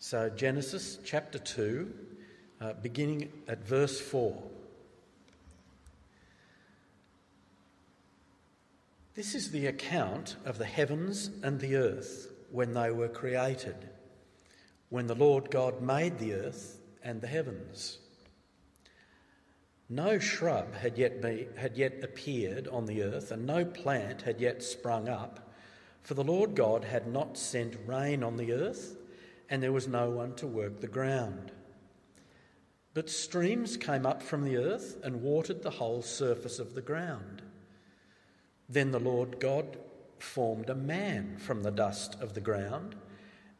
So, 0.00 0.30
Genesis 0.30 1.00
chapter 1.04 1.40
2, 1.40 1.92
uh, 2.60 2.72
beginning 2.74 3.32
at 3.48 3.66
verse 3.66 4.00
4. 4.00 4.40
This 9.16 9.34
is 9.34 9.50
the 9.50 9.66
account 9.66 10.36
of 10.44 10.56
the 10.56 10.66
heavens 10.66 11.30
and 11.42 11.58
the 11.58 11.74
earth 11.74 12.30
when 12.52 12.74
they 12.74 12.92
were 12.92 13.08
created, 13.08 13.88
when 14.88 15.08
the 15.08 15.16
Lord 15.16 15.50
God 15.50 15.82
made 15.82 16.20
the 16.20 16.34
earth 16.34 16.78
and 17.02 17.20
the 17.20 17.26
heavens. 17.26 17.98
No 19.88 20.20
shrub 20.20 20.76
had 20.76 20.96
yet, 20.96 21.20
be, 21.20 21.48
had 21.56 21.76
yet 21.76 22.04
appeared 22.04 22.68
on 22.68 22.86
the 22.86 23.02
earth, 23.02 23.32
and 23.32 23.44
no 23.44 23.64
plant 23.64 24.22
had 24.22 24.40
yet 24.40 24.62
sprung 24.62 25.08
up, 25.08 25.52
for 26.02 26.14
the 26.14 26.22
Lord 26.22 26.54
God 26.54 26.84
had 26.84 27.08
not 27.08 27.36
sent 27.36 27.76
rain 27.84 28.22
on 28.22 28.36
the 28.36 28.52
earth, 28.52 28.94
and 29.48 29.62
there 29.62 29.72
was 29.72 29.88
no 29.88 30.10
one 30.10 30.34
to 30.36 30.46
work 30.46 30.80
the 30.80 30.86
ground. 30.86 31.52
But 32.94 33.10
streams 33.10 33.76
came 33.76 34.04
up 34.04 34.22
from 34.22 34.44
the 34.44 34.56
earth 34.56 34.98
and 35.02 35.22
watered 35.22 35.62
the 35.62 35.70
whole 35.70 36.02
surface 36.02 36.58
of 36.58 36.74
the 36.74 36.82
ground. 36.82 37.42
Then 38.68 38.90
the 38.90 39.00
Lord 39.00 39.40
God 39.40 39.78
formed 40.18 40.68
a 40.68 40.74
man 40.74 41.36
from 41.38 41.62
the 41.62 41.70
dust 41.70 42.16
of 42.20 42.34
the 42.34 42.40
ground 42.40 42.96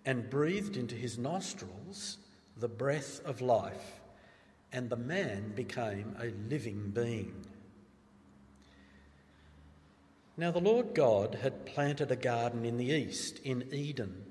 and 0.05 0.31
breathed 0.31 0.77
into 0.77 0.95
his 0.95 1.19
nostrils 1.19 2.19
the 2.57 2.69
breath 2.69 3.25
of 3.25 3.41
life 3.41 4.01
and 4.73 4.91
the 4.91 4.97
man 4.97 5.53
became 5.55 6.17
a 6.21 6.27
living 6.51 6.91
being. 6.91 7.47
Now 10.37 10.51
the 10.51 10.61
Lord 10.61 10.95
God 10.95 11.39
had 11.43 11.67
planted 11.67 12.11
a 12.11 12.17
garden 12.17 12.65
in 12.65 12.77
the 12.77 12.87
east, 12.87 13.41
in 13.41 13.69
Eden, 13.73 14.25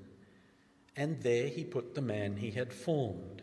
and 0.98 1.22
there 1.22 1.46
he 1.46 1.62
put 1.62 1.94
the 1.94 2.02
man 2.02 2.36
he 2.36 2.50
had 2.50 2.72
formed. 2.72 3.40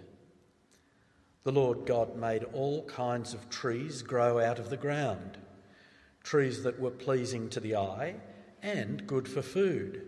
The 1.43 1.53
Lord 1.53 1.85
God 1.85 2.17
made 2.17 2.43
all 2.43 2.83
kinds 2.83 3.33
of 3.33 3.49
trees 3.49 4.01
grow 4.01 4.39
out 4.39 4.59
of 4.59 4.69
the 4.69 4.75
ground, 4.75 5.37
trees 6.21 6.63
that 6.63 6.81
were 6.81 6.91
pleasing 6.91 7.47
to 7.51 7.61
the 7.61 7.77
eye 7.77 8.15
and 8.61 9.07
good 9.07 9.29
for 9.29 9.41
food. 9.41 10.01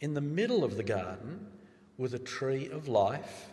In 0.00 0.14
the 0.14 0.20
middle 0.20 0.64
of 0.64 0.76
the 0.76 0.82
garden 0.82 1.46
were 1.96 2.08
the 2.08 2.18
tree 2.18 2.68
of 2.68 2.88
life 2.88 3.50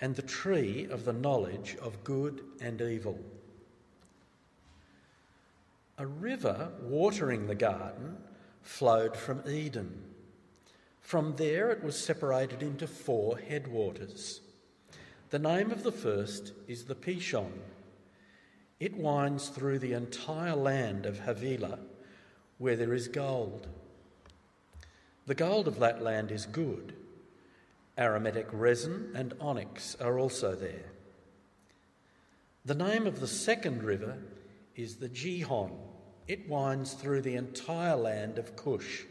and 0.00 0.14
the 0.14 0.22
tree 0.22 0.86
of 0.88 1.04
the 1.04 1.12
knowledge 1.12 1.76
of 1.82 2.04
good 2.04 2.40
and 2.60 2.80
evil. 2.80 3.18
A 5.98 6.06
river 6.06 6.70
watering 6.82 7.48
the 7.48 7.56
garden 7.56 8.18
flowed 8.62 9.16
from 9.16 9.42
Eden. 9.48 10.07
From 11.08 11.36
there 11.36 11.70
it 11.70 11.82
was 11.82 11.98
separated 11.98 12.62
into 12.62 12.86
four 12.86 13.38
headwaters. 13.38 14.42
The 15.30 15.38
name 15.38 15.70
of 15.70 15.82
the 15.82 15.90
first 15.90 16.52
is 16.66 16.84
the 16.84 16.94
Pishon. 16.94 17.50
It 18.78 18.94
winds 18.94 19.48
through 19.48 19.78
the 19.78 19.94
entire 19.94 20.54
land 20.54 21.06
of 21.06 21.20
Havilah, 21.20 21.78
where 22.58 22.76
there 22.76 22.92
is 22.92 23.08
gold. 23.08 23.68
The 25.24 25.34
gold 25.34 25.66
of 25.66 25.78
that 25.78 26.02
land 26.02 26.30
is 26.30 26.44
good 26.44 26.92
Aromatic 27.96 28.48
resin 28.52 29.10
and 29.14 29.32
onyx 29.40 29.96
are 30.02 30.18
also 30.18 30.54
there. 30.54 30.92
The 32.66 32.74
name 32.74 33.06
of 33.06 33.20
the 33.20 33.26
second 33.26 33.82
river 33.82 34.18
is 34.76 34.96
the 34.96 35.08
Gihon. 35.08 35.72
It 36.26 36.50
winds 36.50 36.92
through 36.92 37.22
the 37.22 37.36
entire 37.36 37.96
land 37.96 38.36
of 38.36 38.56
Cush. 38.56 39.06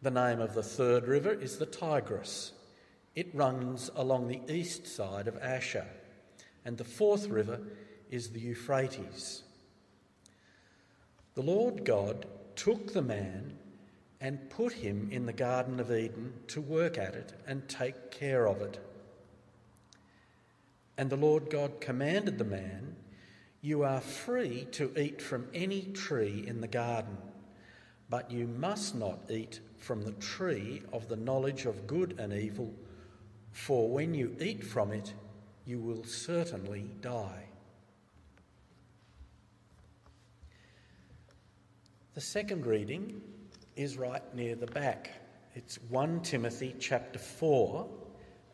The 0.00 0.10
name 0.12 0.40
of 0.40 0.54
the 0.54 0.62
third 0.62 1.08
river 1.08 1.32
is 1.32 1.58
the 1.58 1.66
Tigris. 1.66 2.52
It 3.16 3.34
runs 3.34 3.90
along 3.96 4.28
the 4.28 4.40
east 4.48 4.86
side 4.86 5.26
of 5.26 5.36
Ashur. 5.42 5.86
And 6.64 6.78
the 6.78 6.84
fourth 6.84 7.26
river 7.26 7.60
is 8.08 8.30
the 8.30 8.38
Euphrates. 8.38 9.42
The 11.34 11.42
Lord 11.42 11.84
God 11.84 12.26
took 12.54 12.92
the 12.92 13.02
man 13.02 13.58
and 14.20 14.50
put 14.50 14.72
him 14.72 15.08
in 15.10 15.26
the 15.26 15.32
Garden 15.32 15.80
of 15.80 15.90
Eden 15.90 16.32
to 16.48 16.60
work 16.60 16.96
at 16.96 17.14
it 17.14 17.32
and 17.46 17.68
take 17.68 18.12
care 18.12 18.46
of 18.46 18.62
it. 18.62 18.78
And 20.96 21.10
the 21.10 21.16
Lord 21.16 21.50
God 21.50 21.80
commanded 21.80 22.38
the 22.38 22.44
man, 22.44 22.94
You 23.62 23.82
are 23.82 24.00
free 24.00 24.68
to 24.72 24.92
eat 24.96 25.20
from 25.20 25.48
any 25.52 25.82
tree 25.82 26.44
in 26.46 26.60
the 26.60 26.68
garden, 26.68 27.18
but 28.08 28.30
you 28.30 28.46
must 28.46 28.94
not 28.94 29.28
eat 29.28 29.60
from 29.78 30.02
the 30.02 30.12
tree 30.12 30.82
of 30.92 31.08
the 31.08 31.16
knowledge 31.16 31.64
of 31.64 31.86
good 31.86 32.18
and 32.18 32.32
evil, 32.32 32.74
for 33.52 33.88
when 33.88 34.14
you 34.14 34.36
eat 34.40 34.64
from 34.64 34.92
it, 34.92 35.14
you 35.64 35.78
will 35.78 36.02
certainly 36.04 36.90
die. 37.00 37.44
The 42.14 42.20
second 42.20 42.66
reading 42.66 43.20
is 43.76 43.96
right 43.96 44.34
near 44.34 44.56
the 44.56 44.66
back. 44.66 45.12
It's 45.54 45.76
1 45.88 46.22
Timothy 46.22 46.74
chapter 46.78 47.18
4, 47.18 47.88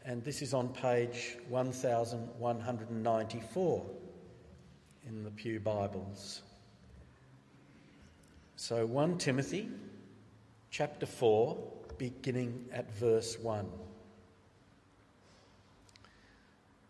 and 0.05 0.23
this 0.23 0.43
is 0.43 0.53
on 0.53 0.69
page 0.69 1.39
1194 1.49 3.87
in 5.07 5.25
the 5.25 5.31
Pew 5.31 5.61
Bibles. 5.61 6.43
So 8.57 8.87
1 8.87 9.19
Timothy 9.19 9.69
chapter 10.77 11.07
4, 11.07 11.57
beginning 11.99 12.65
at 12.73 12.93
verse 12.95 13.39
1. 13.39 13.65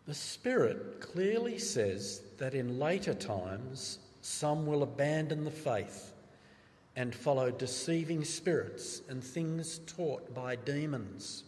The 0.07 0.15
Spirit 0.15 1.03
clearly 1.03 1.59
says 1.59 2.23
that 2.39 2.55
in 2.55 2.79
later 2.79 3.13
times 3.13 3.99
some 4.23 4.65
will 4.65 4.85
abandon 4.85 5.45
the 5.45 5.51
faith 5.51 6.15
and 6.97 7.15
follow 7.15 7.51
deceiving 7.51 8.25
spirits 8.25 9.03
and 9.11 9.23
things 9.23 9.81
taught 9.81 10.33
by 10.33 10.57
demons. 10.57 11.45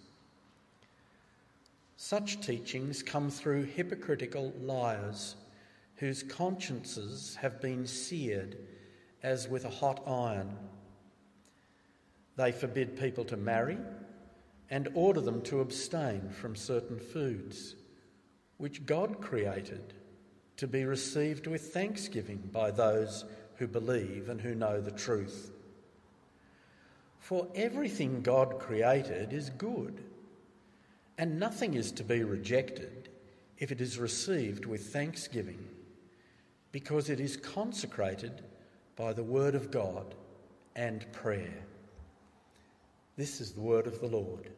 Such 1.97 2.43
teachings 2.43 3.03
come 3.03 3.31
through 3.31 3.63
hypocritical 3.63 4.53
liars 4.61 5.37
whose 5.95 6.23
consciences 6.23 7.39
have 7.41 7.63
been 7.63 7.87
seared 7.87 8.59
as 9.23 9.49
with 9.49 9.65
a 9.65 9.71
hot 9.71 10.03
iron. 10.07 10.55
They 12.37 12.53
forbid 12.53 12.99
people 12.99 13.25
to 13.27 13.37
marry 13.37 13.79
and 14.71 14.89
order 14.95 15.21
them 15.21 15.43
to 15.43 15.61
abstain 15.61 16.29
from 16.31 16.57
certain 16.57 16.99
foods, 16.99 17.77
which 18.59 18.85
God 18.87 19.21
created 19.21 19.95
to 20.57 20.67
be 20.67 20.85
received 20.85 21.47
with 21.47 21.73
thanksgiving 21.73 22.49
by 22.53 22.71
those 22.71 23.25
who 23.57 23.67
believe 23.67 24.29
and 24.29 24.41
who 24.41 24.55
know 24.55 24.81
the 24.81 24.91
truth. 24.91 25.51
For 27.19 27.49
everything 27.55 28.23
God 28.23 28.59
created 28.59 29.33
is 29.33 29.51
good, 29.51 30.05
and 31.19 31.41
nothing 31.41 31.75
is 31.75 31.93
to 31.93 32.05
be 32.05 32.23
rejected 32.23 33.09
if 33.59 33.73
it 33.73 33.81
is 33.81 33.99
received 33.99 34.67
with 34.67 34.93
thanksgiving, 34.93 35.67
because 36.73 37.09
it 37.09 37.21
is 37.21 37.37
consecrated 37.37 38.43
by 38.97 39.13
the 39.13 39.23
word 39.23 39.55
of 39.55 39.71
God 39.71 40.15
and 40.75 41.11
prayer. 41.13 41.65
This 43.16 43.41
is 43.41 43.53
the 43.53 43.62
word 43.62 43.87
of 43.87 43.99
the 43.99 44.06
Lord. 44.09 44.50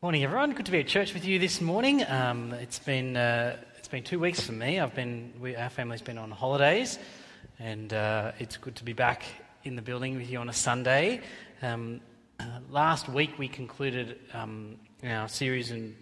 Morning, 0.00 0.22
everyone. 0.22 0.52
Good 0.52 0.66
to 0.66 0.70
be 0.70 0.78
at 0.78 0.86
church 0.86 1.12
with 1.12 1.24
you 1.24 1.40
this 1.40 1.60
morning. 1.60 2.04
Um, 2.04 2.52
it's 2.52 2.78
been 2.78 3.16
uh, 3.16 3.56
it's 3.78 3.88
been 3.88 4.04
two 4.04 4.20
weeks 4.20 4.40
for 4.40 4.52
me. 4.52 4.78
I've 4.78 4.94
been 4.94 5.32
we, 5.40 5.56
our 5.56 5.70
family's 5.70 6.02
been 6.02 6.18
on 6.18 6.30
holidays, 6.30 7.00
and 7.58 7.92
uh, 7.92 8.30
it's 8.38 8.58
good 8.58 8.76
to 8.76 8.84
be 8.84 8.92
back 8.92 9.24
in 9.64 9.74
the 9.74 9.82
building 9.82 10.14
with 10.14 10.30
you 10.30 10.38
on 10.38 10.48
a 10.48 10.52
Sunday. 10.52 11.20
Um, 11.62 12.00
uh, 12.38 12.44
last 12.70 13.08
week 13.08 13.40
we 13.40 13.48
concluded 13.48 14.20
um, 14.34 14.76
our 15.02 15.26
series 15.26 15.72
in 15.72 15.96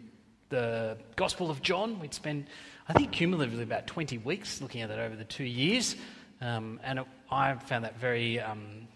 the 0.48 0.96
Gospel 1.16 1.50
of 1.50 1.62
John. 1.62 2.00
We'd 2.00 2.14
spend, 2.14 2.46
I 2.88 2.92
think 2.92 3.12
cumulatively 3.12 3.62
about 3.62 3.86
20 3.86 4.18
weeks 4.18 4.60
looking 4.60 4.82
at 4.82 4.88
that 4.88 4.98
over 4.98 5.16
the 5.16 5.24
two 5.24 5.44
years, 5.44 5.96
um, 6.40 6.80
and 6.82 7.00
it, 7.00 7.06
I 7.30 7.54
found 7.54 7.84
that 7.84 7.98
very 7.98 8.40
um, 8.40 8.88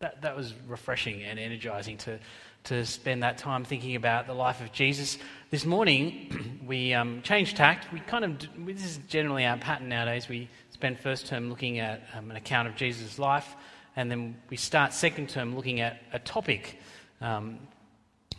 that 0.00 0.22
that 0.22 0.36
was 0.36 0.54
refreshing 0.66 1.22
and 1.22 1.38
energizing 1.38 1.96
to 1.98 2.18
to 2.64 2.84
spend 2.84 3.22
that 3.22 3.38
time 3.38 3.64
thinking 3.64 3.96
about 3.96 4.26
the 4.26 4.34
life 4.34 4.60
of 4.60 4.72
Jesus. 4.72 5.18
This 5.50 5.64
morning, 5.64 6.60
we 6.66 6.92
um, 6.92 7.22
changed 7.22 7.56
tact. 7.56 7.92
We 7.92 8.00
kind 8.00 8.24
of, 8.24 8.38
this 8.66 8.84
is 8.84 8.98
generally 9.08 9.46
our 9.46 9.56
pattern 9.56 9.88
nowadays. 9.88 10.28
We 10.28 10.48
spend 10.70 10.98
first 10.98 11.26
term 11.26 11.48
looking 11.48 11.78
at 11.78 12.02
um, 12.14 12.30
an 12.30 12.36
account 12.36 12.68
of 12.68 12.76
Jesus' 12.76 13.18
life, 13.18 13.56
and 13.96 14.10
then 14.10 14.36
we 14.50 14.56
start 14.56 14.92
second 14.92 15.30
term 15.30 15.56
looking 15.56 15.80
at 15.80 16.02
a 16.12 16.18
topic. 16.18 16.78
Um, 17.20 17.58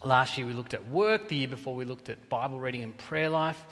last 0.03 0.37
year 0.37 0.47
we 0.47 0.53
looked 0.53 0.73
at 0.73 0.87
work, 0.87 1.27
the 1.27 1.35
year 1.35 1.47
before 1.47 1.75
we 1.75 1.85
looked 1.85 2.09
at 2.09 2.29
Bible 2.29 2.59
reading 2.59 2.83
and 2.83 2.97
prayer 2.97 3.29
life. 3.29 3.63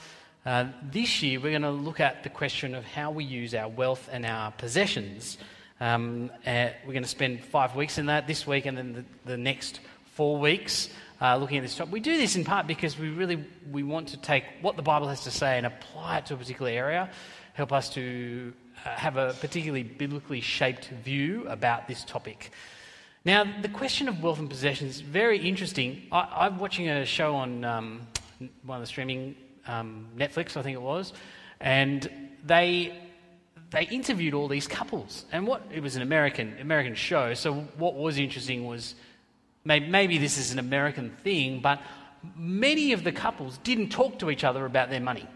Uh, 0.45 0.65
this 0.81 1.21
year, 1.21 1.39
we're 1.39 1.51
going 1.51 1.61
to 1.63 1.69
look 1.69 1.99
at 1.99 2.23
the 2.23 2.29
question 2.29 2.73
of 2.73 2.85
how 2.85 3.11
we 3.11 3.23
use 3.23 3.53
our 3.53 3.67
wealth 3.67 4.07
and 4.11 4.25
our 4.25 4.51
possessions. 4.51 5.37
Um, 5.81 6.31
uh, 6.45 6.69
we're 6.85 6.93
going 6.93 7.03
to 7.03 7.09
spend 7.09 7.43
five 7.43 7.75
weeks 7.75 7.97
in 7.97 8.07
that 8.07 8.27
this 8.27 8.47
week 8.47 8.65
and 8.65 8.77
then 8.77 8.93
the, 8.93 9.31
the 9.31 9.37
next 9.37 9.79
four 10.13 10.37
weeks 10.37 10.89
uh, 11.21 11.37
looking 11.37 11.57
at 11.57 11.63
this 11.63 11.75
topic. 11.75 11.93
We 11.93 11.99
do 11.99 12.17
this 12.17 12.35
in 12.35 12.45
part 12.45 12.67
because 12.67 12.97
we 12.97 13.09
really 13.09 13.43
we 13.71 13.83
want 13.83 14.09
to 14.09 14.17
take 14.17 14.43
what 14.61 14.75
the 14.75 14.81
Bible 14.81 15.07
has 15.07 15.23
to 15.23 15.31
say 15.31 15.57
and 15.57 15.65
apply 15.65 16.19
it 16.19 16.25
to 16.27 16.33
a 16.33 16.37
particular 16.37 16.71
area, 16.71 17.09
help 17.53 17.71
us 17.71 17.89
to 17.91 18.53
uh, 18.85 18.89
have 18.89 19.17
a 19.17 19.35
particularly 19.39 19.83
biblically 19.83 20.41
shaped 20.41 20.87
view 21.03 21.45
about 21.47 21.87
this 21.87 22.03
topic. 22.03 22.51
Now, 23.25 23.43
the 23.61 23.67
question 23.67 24.07
of 24.07 24.23
wealth 24.23 24.39
and 24.39 24.49
possessions 24.49 24.95
is 24.95 25.01
very 25.01 25.39
interesting. 25.39 26.03
I, 26.11 26.47
am 26.47 26.57
watching 26.57 26.87
a 26.87 27.05
show 27.05 27.35
on 27.35 27.65
um, 27.65 28.07
one 28.63 28.77
of 28.77 28.81
the 28.81 28.87
streaming 28.87 29.35
um, 29.67 30.07
Netflix, 30.17 30.55
I 30.55 30.61
think 30.61 30.75
it 30.75 30.81
was, 30.81 31.11
and 31.59 32.09
they 32.45 32.97
they 33.71 33.83
interviewed 33.87 34.33
all 34.33 34.47
these 34.47 34.67
couples. 34.67 35.25
And 35.31 35.45
what 35.45 35.61
it 35.71 35.83
was 35.83 35.97
an 35.97 36.01
American 36.01 36.55
American 36.61 36.95
show. 36.95 37.33
So 37.33 37.53
what 37.77 37.95
was 37.95 38.17
interesting 38.17 38.65
was 38.65 38.95
maybe, 39.65 39.87
maybe 39.87 40.17
this 40.17 40.37
is 40.37 40.53
an 40.53 40.59
American 40.59 41.11
thing, 41.23 41.59
but 41.59 41.81
many 42.35 42.93
of 42.93 43.03
the 43.03 43.11
couples 43.11 43.57
didn't 43.59 43.89
talk 43.89 44.17
to 44.19 44.29
each 44.29 44.45
other 44.45 44.65
about 44.65 44.89
their 44.89 45.01
money. 45.01 45.27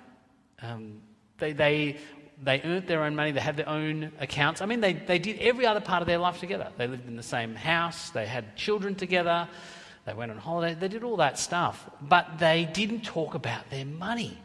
Um, 0.61 1.01
they, 1.37 1.51
they 1.51 1.97
they 2.41 2.61
earned 2.61 2.87
their 2.87 3.03
own 3.03 3.15
money, 3.15 3.31
they 3.31 3.39
had 3.39 3.57
their 3.57 3.69
own 3.69 4.11
accounts. 4.19 4.61
I 4.61 4.65
mean, 4.65 4.81
they, 4.81 4.93
they 4.93 5.19
did 5.19 5.39
every 5.39 5.65
other 5.65 5.79
part 5.79 6.01
of 6.01 6.07
their 6.07 6.17
life 6.17 6.39
together. 6.39 6.69
They 6.77 6.87
lived 6.87 7.07
in 7.07 7.15
the 7.15 7.23
same 7.23 7.55
house, 7.55 8.09
they 8.09 8.25
had 8.25 8.55
children 8.55 8.95
together, 8.95 9.47
they 10.05 10.13
went 10.13 10.31
on 10.31 10.37
holiday, 10.37 10.73
they 10.73 10.87
did 10.87 11.03
all 11.03 11.17
that 11.17 11.39
stuff. 11.39 11.89
But 12.01 12.39
they 12.39 12.69
didn't 12.71 13.01
talk 13.01 13.35
about 13.35 13.69
their 13.69 13.85
money. 13.85 14.37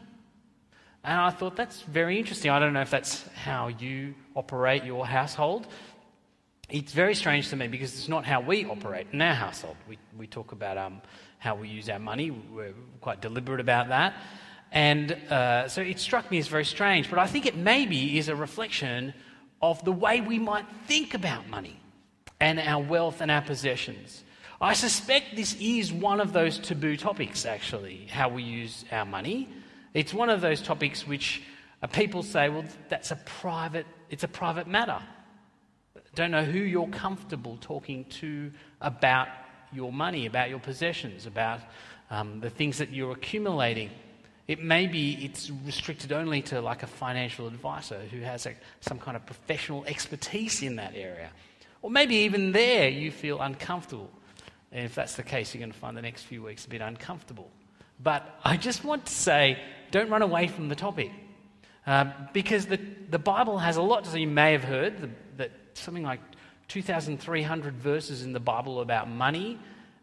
And 1.03 1.19
I 1.19 1.29
thought 1.29 1.55
that's 1.55 1.81
very 1.81 2.17
interesting. 2.17 2.51
I 2.51 2.59
don't 2.59 2.73
know 2.73 2.81
if 2.81 2.91
that's 2.91 3.27
how 3.29 3.69
you 3.69 4.15
operate 4.35 4.83
your 4.83 5.05
household. 5.05 5.67
It's 6.69 6.91
very 6.91 7.15
strange 7.15 7.49
to 7.49 7.55
me 7.55 7.67
because 7.67 7.93
it's 7.93 8.09
not 8.09 8.25
how 8.25 8.41
we 8.41 8.65
operate 8.65 9.07
in 9.11 9.21
our 9.21 9.33
household. 9.33 9.77
We, 9.87 9.97
we 10.17 10.27
talk 10.27 10.51
about 10.51 10.77
um, 10.77 11.01
how 11.39 11.55
we 11.55 11.69
use 11.69 11.89
our 11.89 11.99
money, 11.99 12.31
we're 12.31 12.73
quite 13.01 13.21
deliberate 13.21 13.61
about 13.61 13.89
that. 13.89 14.13
And 14.71 15.11
uh, 15.29 15.67
so 15.67 15.81
it 15.81 15.99
struck 15.99 16.29
me 16.29 16.37
as 16.37 16.47
very 16.47 16.65
strange, 16.65 17.09
but 17.09 17.19
I 17.19 17.27
think 17.27 17.45
it 17.45 17.55
maybe 17.55 18.17
is 18.17 18.29
a 18.29 18.35
reflection 18.35 19.13
of 19.61 19.83
the 19.83 19.91
way 19.91 20.21
we 20.21 20.39
might 20.39 20.65
think 20.87 21.13
about 21.13 21.49
money 21.49 21.79
and 22.39 22.59
our 22.59 22.81
wealth 22.81 23.21
and 23.21 23.31
our 23.31 23.41
possessions. 23.41 24.23
I 24.61 24.73
suspect 24.73 25.35
this 25.35 25.55
is 25.59 25.91
one 25.91 26.19
of 26.19 26.33
those 26.33 26.59
taboo 26.59 26.97
topics, 26.97 27.45
actually, 27.45 28.07
how 28.11 28.29
we 28.29 28.43
use 28.43 28.85
our 28.91 29.05
money. 29.05 29.49
It's 29.93 30.13
one 30.13 30.29
of 30.29 30.41
those 30.41 30.61
topics 30.61 31.07
which 31.07 31.41
uh, 31.81 31.87
people 31.87 32.23
say, 32.23 32.49
well, 32.49 32.65
that's 32.89 33.11
a 33.11 33.15
private, 33.15 33.87
it's 34.09 34.23
a 34.23 34.27
private 34.27 34.67
matter. 34.67 34.99
Don't 36.15 36.31
know 36.31 36.43
who 36.43 36.59
you're 36.59 36.87
comfortable 36.87 37.57
talking 37.61 38.05
to 38.05 38.51
about 38.81 39.29
your 39.71 39.93
money, 39.93 40.25
about 40.25 40.49
your 40.49 40.59
possessions, 40.59 41.25
about 41.25 41.61
um, 42.09 42.39
the 42.39 42.49
things 42.49 42.77
that 42.79 42.89
you're 42.89 43.11
accumulating. 43.11 43.89
It 44.49 44.63
may 44.63 44.87
be 44.87 45.13
it's 45.23 45.51
restricted 45.63 46.11
only 46.11 46.41
to 46.41 46.59
like 46.59 46.81
a 46.81 46.87
financial 46.87 47.45
advisor 47.45 47.99
who 48.09 48.21
has 48.21 48.47
a, 48.47 48.55
some 48.81 48.97
kind 48.97 49.15
of 49.15 49.23
professional 49.23 49.85
expertise 49.85 50.63
in 50.63 50.77
that 50.77 50.93
area. 50.95 51.29
Or 51.83 51.91
maybe 51.91 52.15
even 52.15 52.51
there 52.51 52.89
you 52.89 53.11
feel 53.11 53.39
uncomfortable. 53.41 54.09
And 54.71 54.85
if 54.85 54.95
that's 54.95 55.13
the 55.13 55.21
case, 55.21 55.53
you're 55.53 55.59
going 55.59 55.71
to 55.71 55.77
find 55.77 55.95
the 55.95 56.01
next 56.01 56.23
few 56.23 56.41
weeks 56.41 56.65
a 56.65 56.69
bit 56.69 56.81
uncomfortable. 56.81 57.47
But 57.99 58.39
I 58.43 58.57
just 58.57 58.83
want 58.83 59.05
to 59.05 59.13
say 59.13 59.59
don't 59.91 60.09
run 60.09 60.23
away 60.23 60.47
from 60.47 60.67
the 60.67 60.75
topic. 60.75 61.11
Uh, 61.85 62.05
because 62.33 62.65
the, 62.65 62.79
the 63.11 63.19
Bible 63.19 63.59
has 63.59 63.77
a 63.77 63.83
lot 63.83 64.07
say. 64.07 64.21
You 64.21 64.27
may 64.27 64.53
have 64.53 64.63
heard 64.63 64.99
the, 64.99 65.09
that 65.37 65.51
something 65.75 66.03
like 66.03 66.21
2,300 66.69 67.75
verses 67.75 68.23
in 68.23 68.33
the 68.33 68.39
Bible 68.39 68.81
about 68.81 69.11
money 69.11 69.59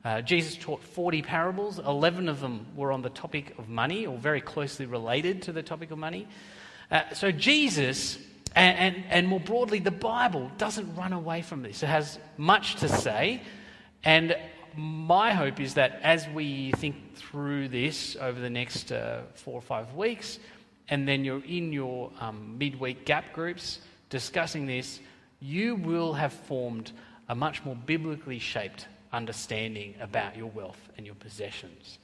uh, 0.06 0.23
Jesus 0.23 0.56
taught 0.56 0.81
40 0.85 1.23
parables. 1.23 1.81
11 1.81 2.29
of 2.29 2.38
them 2.38 2.64
were 2.76 2.93
on 2.93 3.03
the 3.03 3.11
topic 3.11 3.58
of 3.58 3.69
money 3.69 4.06
or 4.06 4.17
very 4.17 4.41
closely 4.41 4.87
related 4.87 5.43
to 5.43 5.53
the 5.53 5.64
topic 5.64 5.91
of 5.91 5.99
money. 5.99 6.29
Uh, 6.93 7.03
so, 7.12 7.32
Jesus, 7.32 8.17
and, 8.55 8.79
and, 8.79 9.05
and 9.11 9.26
more 9.26 9.41
broadly, 9.41 9.81
the 9.81 9.91
Bible, 9.91 10.49
doesn't 10.58 10.94
run 10.94 11.12
away 11.12 11.43
from 11.43 11.62
this. 11.62 11.82
It 11.82 11.88
has 11.88 12.20
much 12.37 12.76
to 12.76 12.88
say. 12.88 13.43
And 14.05 14.37
my 14.76 15.32
hope 15.32 15.58
is 15.58 15.75
that 15.75 15.99
as 16.05 16.29
we 16.29 16.70
think 16.76 17.17
through 17.17 17.67
this 17.67 18.14
over 18.20 18.38
the 18.38 18.49
next 18.49 18.93
uh, 18.93 19.23
four 19.35 19.55
or 19.55 19.61
five 19.61 19.93
weeks, 19.94 20.38
and 20.88 21.08
then 21.08 21.25
you're 21.25 21.44
in 21.44 21.73
your 21.73 22.12
um, 22.20 22.56
midweek 22.58 23.06
gap 23.06 23.32
groups 23.32 23.81
discussing 24.08 24.67
this, 24.67 25.00
you 25.41 25.75
will 25.75 26.12
have 26.12 26.32
formed 26.32 26.93
a 27.29 27.35
much 27.35 27.64
more 27.64 27.75
biblically 27.75 28.38
shaped 28.38 28.87
understanding 29.12 29.94
about 30.00 30.37
your 30.37 30.49
wealth 30.49 30.81
and 30.97 31.06
your 31.06 31.14
possessions. 31.14 31.99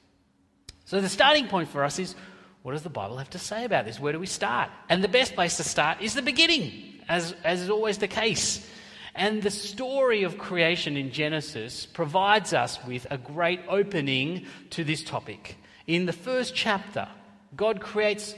So, 0.85 1.01
the 1.01 1.09
starting 1.09 1.49
point 1.49 1.69
for 1.69 1.85
us 1.85 1.99
is 1.99 2.15
what 2.63 2.73
does 2.73 2.83
the 2.83 2.91
Bible 2.91 3.19
have 3.19 3.31
to 3.31 3.39
say 3.39 3.65
about 3.65 3.85
this? 3.85 3.99
Where 3.99 4.13
do 4.13 4.21
we 4.21 4.27
start? 4.27 4.71
And 4.89 5.03
the 5.03 5.09
best 5.09 5.35
place 5.35 5.57
to 5.57 5.65
start 5.65 6.01
is 6.01 6.15
the 6.15 6.23
beginning, 6.23 7.01
as, 7.09 7.35
as 7.45 7.61
is 7.61 7.71
always 7.71 7.99
the 7.99 8.09
case. 8.09 8.67
And 9.15 9.43
the 9.43 9.51
story 9.51 10.23
of 10.23 10.39
creation 10.39 10.97
in 10.97 11.11
Genesis 11.11 11.87
provides 11.87 12.55
us 12.55 12.83
with 12.87 13.07
a 13.11 13.19
great 13.19 13.61
opening 13.69 14.47
to 14.71 14.85
this 14.85 15.03
topic. 15.03 15.57
In 15.87 16.07
the 16.07 16.13
first 16.13 16.55
chapter, 16.55 17.09
God 17.55 17.81
creates, 17.81 18.35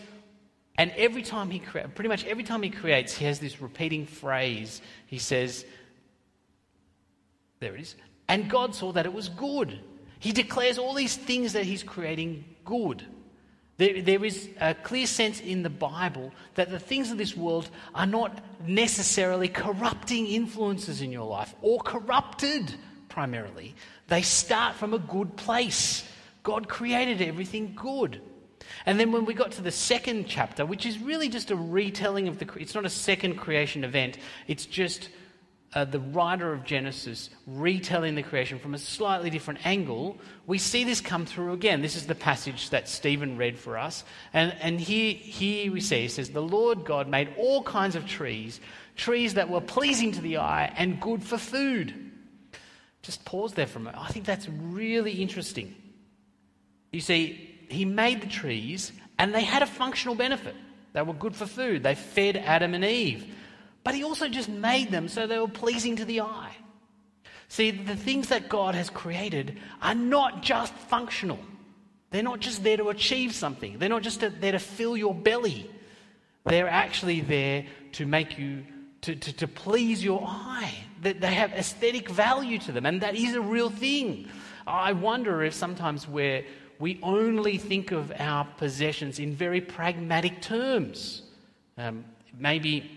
and 0.76 0.90
every 0.96 1.22
time 1.22 1.50
He 1.50 1.58
creates, 1.58 1.90
pretty 1.94 2.08
much 2.08 2.24
every 2.24 2.44
time 2.44 2.62
He 2.62 2.70
creates, 2.70 3.16
He 3.16 3.26
has 3.26 3.38
this 3.38 3.60
repeating 3.60 4.06
phrase. 4.06 4.80
He 5.06 5.18
says, 5.18 5.64
There 7.60 7.74
it 7.74 7.82
is. 7.82 7.94
And 8.28 8.48
God 8.48 8.74
saw 8.74 8.92
that 8.92 9.06
it 9.06 9.12
was 9.12 9.28
good. 9.28 9.78
He 10.18 10.32
declares 10.32 10.78
all 10.78 10.94
these 10.94 11.16
things 11.16 11.52
that 11.52 11.64
He's 11.64 11.82
creating 11.82 12.44
good. 12.64 13.04
There, 13.76 14.00
there 14.02 14.24
is 14.24 14.48
a 14.60 14.74
clear 14.74 15.06
sense 15.06 15.40
in 15.40 15.62
the 15.62 15.70
Bible 15.70 16.32
that 16.54 16.70
the 16.70 16.78
things 16.78 17.10
of 17.10 17.18
this 17.18 17.36
world 17.36 17.68
are 17.94 18.06
not 18.06 18.42
necessarily 18.66 19.48
corrupting 19.48 20.26
influences 20.26 21.02
in 21.02 21.10
your 21.10 21.26
life 21.26 21.54
or 21.60 21.80
corrupted 21.80 22.74
primarily. 23.08 23.74
They 24.08 24.22
start 24.22 24.76
from 24.76 24.94
a 24.94 24.98
good 24.98 25.36
place. 25.36 26.04
God 26.42 26.68
created 26.68 27.20
everything 27.20 27.74
good. 27.74 28.20
And 28.86 28.98
then 28.98 29.12
when 29.12 29.24
we 29.24 29.34
got 29.34 29.52
to 29.52 29.62
the 29.62 29.70
second 29.70 30.26
chapter, 30.28 30.64
which 30.64 30.86
is 30.86 30.98
really 30.98 31.28
just 31.28 31.50
a 31.50 31.56
retelling 31.56 32.28
of 32.28 32.38
the, 32.38 32.48
it's 32.56 32.74
not 32.74 32.86
a 32.86 32.90
second 32.90 33.36
creation 33.36 33.84
event, 33.84 34.18
it's 34.46 34.66
just 34.66 35.08
uh, 35.74 35.84
the 35.84 35.98
writer 35.98 36.52
of 36.52 36.64
Genesis 36.64 37.30
retelling 37.46 38.14
the 38.14 38.22
creation 38.22 38.58
from 38.60 38.74
a 38.74 38.78
slightly 38.78 39.28
different 39.28 39.66
angle, 39.66 40.16
we 40.46 40.56
see 40.56 40.84
this 40.84 41.00
come 41.00 41.26
through 41.26 41.52
again. 41.52 41.82
This 41.82 41.96
is 41.96 42.06
the 42.06 42.14
passage 42.14 42.70
that 42.70 42.88
Stephen 42.88 43.36
read 43.36 43.58
for 43.58 43.76
us. 43.76 44.04
And, 44.32 44.54
and 44.60 44.80
here, 44.80 45.14
here 45.14 45.72
we 45.72 45.80
see, 45.80 46.04
it 46.04 46.12
says, 46.12 46.30
The 46.30 46.40
Lord 46.40 46.84
God 46.84 47.08
made 47.08 47.34
all 47.36 47.62
kinds 47.62 47.96
of 47.96 48.06
trees, 48.06 48.60
trees 48.96 49.34
that 49.34 49.50
were 49.50 49.60
pleasing 49.60 50.12
to 50.12 50.20
the 50.20 50.38
eye 50.38 50.72
and 50.76 51.00
good 51.00 51.24
for 51.24 51.38
food. 51.38 52.12
Just 53.02 53.24
pause 53.24 53.52
there 53.54 53.66
for 53.66 53.80
a 53.80 53.82
moment. 53.82 54.02
I 54.02 54.08
think 54.08 54.24
that's 54.24 54.48
really 54.48 55.12
interesting. 55.12 55.74
You 56.92 57.00
see, 57.00 57.50
he 57.68 57.84
made 57.84 58.22
the 58.22 58.28
trees 58.28 58.92
and 59.18 59.34
they 59.34 59.42
had 59.42 59.62
a 59.62 59.66
functional 59.66 60.14
benefit. 60.14 60.54
They 60.92 61.02
were 61.02 61.14
good 61.14 61.34
for 61.34 61.46
food. 61.46 61.82
They 61.82 61.96
fed 61.96 62.36
Adam 62.36 62.74
and 62.74 62.84
Eve. 62.84 63.34
But 63.84 63.94
he 63.94 64.02
also 64.02 64.28
just 64.28 64.48
made 64.48 64.90
them 64.90 65.08
so 65.08 65.26
they 65.26 65.38
were 65.38 65.46
pleasing 65.46 65.96
to 65.96 66.04
the 66.04 66.22
eye. 66.22 66.56
See, 67.48 67.70
the 67.70 67.94
things 67.94 68.28
that 68.28 68.48
God 68.48 68.74
has 68.74 68.90
created 68.90 69.58
are 69.82 69.94
not 69.94 70.42
just 70.42 70.72
functional. 70.74 71.38
They're 72.10 72.22
not 72.22 72.40
just 72.40 72.64
there 72.64 72.78
to 72.78 72.88
achieve 72.88 73.34
something. 73.34 73.78
They're 73.78 73.88
not 73.88 74.02
just 74.02 74.20
there 74.20 74.52
to 74.52 74.58
fill 74.58 74.96
your 74.96 75.14
belly. 75.14 75.70
They're 76.44 76.68
actually 76.68 77.20
there 77.20 77.66
to 77.92 78.06
make 78.06 78.38
you, 78.38 78.64
to, 79.02 79.14
to, 79.14 79.32
to 79.34 79.48
please 79.48 80.02
your 80.02 80.22
eye. 80.26 80.74
That 81.02 81.20
they 81.20 81.34
have 81.34 81.52
aesthetic 81.52 82.08
value 82.08 82.58
to 82.60 82.72
them, 82.72 82.86
and 82.86 83.02
that 83.02 83.14
is 83.14 83.34
a 83.34 83.40
real 83.40 83.68
thing. 83.68 84.28
I 84.66 84.92
wonder 84.92 85.42
if 85.42 85.52
sometimes 85.52 86.08
we're, 86.08 86.44
we 86.78 86.98
only 87.02 87.58
think 87.58 87.92
of 87.92 88.10
our 88.18 88.46
possessions 88.56 89.18
in 89.18 89.34
very 89.34 89.60
pragmatic 89.60 90.40
terms. 90.40 91.22
Um, 91.76 92.04
maybe 92.38 92.90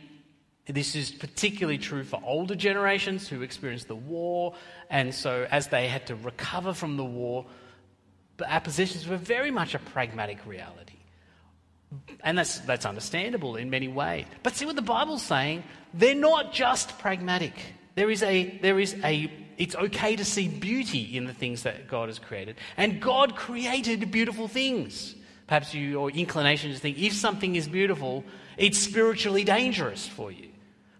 this 0.67 0.95
is 0.95 1.11
particularly 1.11 1.77
true 1.77 2.03
for 2.03 2.19
older 2.25 2.55
generations 2.55 3.27
who 3.27 3.41
experienced 3.41 3.87
the 3.87 3.95
war, 3.95 4.53
and 4.89 5.13
so 5.13 5.47
as 5.49 5.67
they 5.67 5.87
had 5.87 6.07
to 6.07 6.15
recover 6.15 6.73
from 6.73 6.97
the 6.97 7.05
war, 7.05 7.45
our 8.45 8.61
possessions 8.61 9.07
were 9.07 9.17
very 9.17 9.51
much 9.51 9.75
a 9.75 9.79
pragmatic 9.79 10.45
reality. 10.45 10.93
And 12.21 12.37
that's, 12.37 12.59
that's 12.59 12.85
understandable 12.85 13.55
in 13.55 13.69
many 13.69 13.87
ways. 13.87 14.25
But 14.43 14.55
see 14.55 14.65
what 14.65 14.75
the 14.75 14.81
Bible's 14.81 15.23
saying? 15.23 15.63
They're 15.93 16.15
not 16.15 16.51
just 16.51 16.99
pragmatic. 16.99 17.53
There 17.95 18.11
is 18.11 18.21
a, 18.23 18.59
there 18.61 18.79
is 18.79 18.95
a, 19.03 19.31
it's 19.57 19.75
okay 19.75 20.15
to 20.17 20.25
see 20.25 20.49
beauty 20.49 21.17
in 21.17 21.25
the 21.25 21.33
things 21.33 21.63
that 21.63 21.87
God 21.87 22.09
has 22.09 22.19
created. 22.19 22.57
And 22.75 23.01
God 23.01 23.35
created 23.35 24.11
beautiful 24.11 24.47
things. 24.47 25.15
Perhaps 25.47 25.73
your 25.73 26.11
inclination 26.11 26.71
is 26.71 26.77
to 26.77 26.81
think 26.81 26.99
if 26.99 27.13
something 27.13 27.55
is 27.55 27.69
beautiful, 27.69 28.25
it's 28.57 28.77
spiritually 28.77 29.45
dangerous 29.45 30.05
for 30.05 30.29
you. 30.29 30.49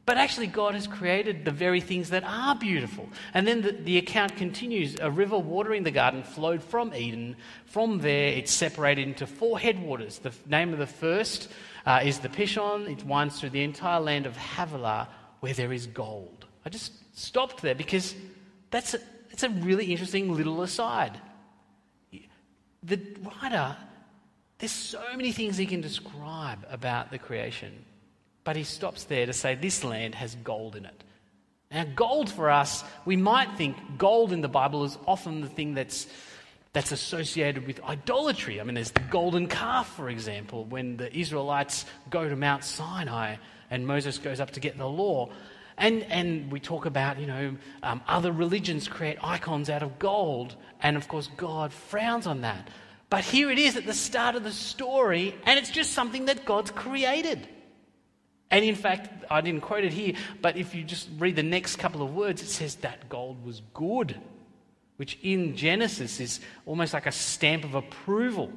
But 0.08 0.18
actually, 0.18 0.48
God 0.48 0.74
has 0.74 0.88
created 0.88 1.44
the 1.44 1.52
very 1.52 1.82
things 1.82 2.12
that 2.12 2.24
are 2.24 2.56
beautiful. 2.56 3.10
And 3.34 3.46
then 3.46 3.62
the, 3.62 3.74
the, 3.74 3.98
account 3.98 4.38
continues 4.38 4.96
a 5.02 5.12
river 5.12 5.38
watering 5.38 5.84
the 5.84 5.92
garden 5.92 6.24
flowed 6.24 6.64
from 6.64 6.94
Eden. 6.94 7.36
From 7.66 8.00
there, 8.00 8.30
it's 8.30 8.54
separated 8.54 9.06
into 9.06 9.28
four 9.28 9.60
headwaters. 9.60 10.20
The 10.20 10.32
name 10.48 10.72
of 10.72 10.80
the 10.80 10.88
first 10.88 11.50
uh, 11.86 12.00
is 12.06 12.20
the 12.20 12.30
Pishon. 12.30 12.90
It 12.90 13.04
winds 13.04 13.38
through 13.38 13.50
the 13.50 13.64
entire 13.64 14.00
land 14.00 14.26
of 14.26 14.38
Havilah, 14.38 15.10
where 15.42 15.54
there 15.54 15.74
is 15.74 15.88
gold. 15.88 16.46
I 16.66 16.70
just 16.70 16.94
stopped 17.14 17.62
there 17.62 17.76
because 17.76 18.16
that's 18.72 18.94
a, 18.94 19.00
that's 19.28 19.44
a 19.44 19.50
really 19.50 19.88
interesting 19.92 20.34
little 20.34 20.62
aside. 20.62 21.20
The 22.82 23.02
writer, 23.42 23.76
there's 24.60 24.72
so 24.72 25.04
many 25.18 25.34
things 25.34 25.58
he 25.58 25.66
can 25.66 25.82
describe 25.82 26.66
about 26.70 27.12
the 27.12 27.18
creation. 27.18 27.84
But 28.48 28.56
he 28.56 28.63
stops 28.63 29.04
there 29.04 29.25
to 29.25 29.34
say 29.34 29.56
this 29.56 29.84
land 29.84 30.16
has 30.16 30.36
gold 30.36 30.77
in 30.77 30.86
it. 30.86 31.04
Now, 31.70 31.84
gold 31.84 32.30
for 32.30 32.50
us, 32.50 32.82
we 33.04 33.18
might 33.18 33.58
think 33.58 33.75
gold 33.98 34.32
in 34.32 34.39
the 34.39 34.48
Bible 34.48 34.86
is 34.86 34.98
often 35.06 35.42
the 35.42 35.50
thing 35.50 35.74
that's, 35.74 36.08
that's 36.72 36.94
associated 36.94 37.68
with 37.68 37.84
idolatry. 37.84 38.62
I 38.62 38.63
mean, 38.63 38.75
there's 38.75 38.92
the 38.92 39.01
golden 39.01 39.48
calf, 39.48 39.94
for 39.98 40.08
example, 40.10 40.63
when 40.63 40.96
the 40.96 41.13
Israelites 41.13 41.84
go 42.10 42.30
to 42.30 42.38
Mount 42.38 42.63
Sinai 42.63 43.36
and 43.70 43.86
Moses 43.86 44.18
goes 44.18 44.39
up 44.39 44.51
to 44.51 44.62
get 44.62 44.77
the 44.77 44.88
law. 44.88 45.27
And, 45.77 46.04
and 46.04 46.50
we 46.50 46.62
talk 46.62 46.86
about, 46.86 47.20
you 47.20 47.27
know, 47.27 47.58
um, 47.84 48.01
other 48.08 48.32
religions 48.32 48.88
create 48.88 49.18
icons 49.22 49.70
out 49.70 49.84
of 49.84 50.00
gold. 50.00 50.56
And 50.82 50.96
of 50.96 51.10
course, 51.10 51.30
God 51.36 51.74
frowns 51.74 52.25
on 52.25 52.39
that. 52.44 52.70
But 53.10 53.25
here 53.25 53.51
it 53.51 53.60
is 53.60 53.75
at 53.75 53.86
the 53.86 53.94
start 53.94 54.36
of 54.36 54.46
the 54.46 54.54
story, 54.54 55.36
and 55.46 55.60
it's 55.60 55.70
just 55.70 55.92
something 55.92 56.27
that 56.27 56.46
God's 56.46 56.72
created. 56.72 57.46
And 58.50 58.63
in 58.63 58.75
fact, 58.75 59.25
I 59.30 59.42
didn't 59.42 59.62
quote 59.62 59.84
it 59.84 59.94
here, 59.94 60.13
but 60.42 60.56
if 60.56 60.74
you 60.74 60.84
just 60.84 61.10
read 61.18 61.36
the 61.36 61.44
next 61.44 61.77
couple 61.77 62.01
of 62.01 62.16
words, 62.16 62.42
it 62.42 62.48
says 62.48 62.75
that 62.77 63.10
gold 63.10 63.44
was 63.46 63.62
good, 63.74 64.16
which 64.96 65.18
in 65.22 65.56
Genesis 65.56 66.20
is 66.20 66.39
almost 66.66 66.94
like 66.94 67.06
a 67.06 67.12
stamp 67.12 67.66
of 67.66 67.75
approval. 67.75 68.51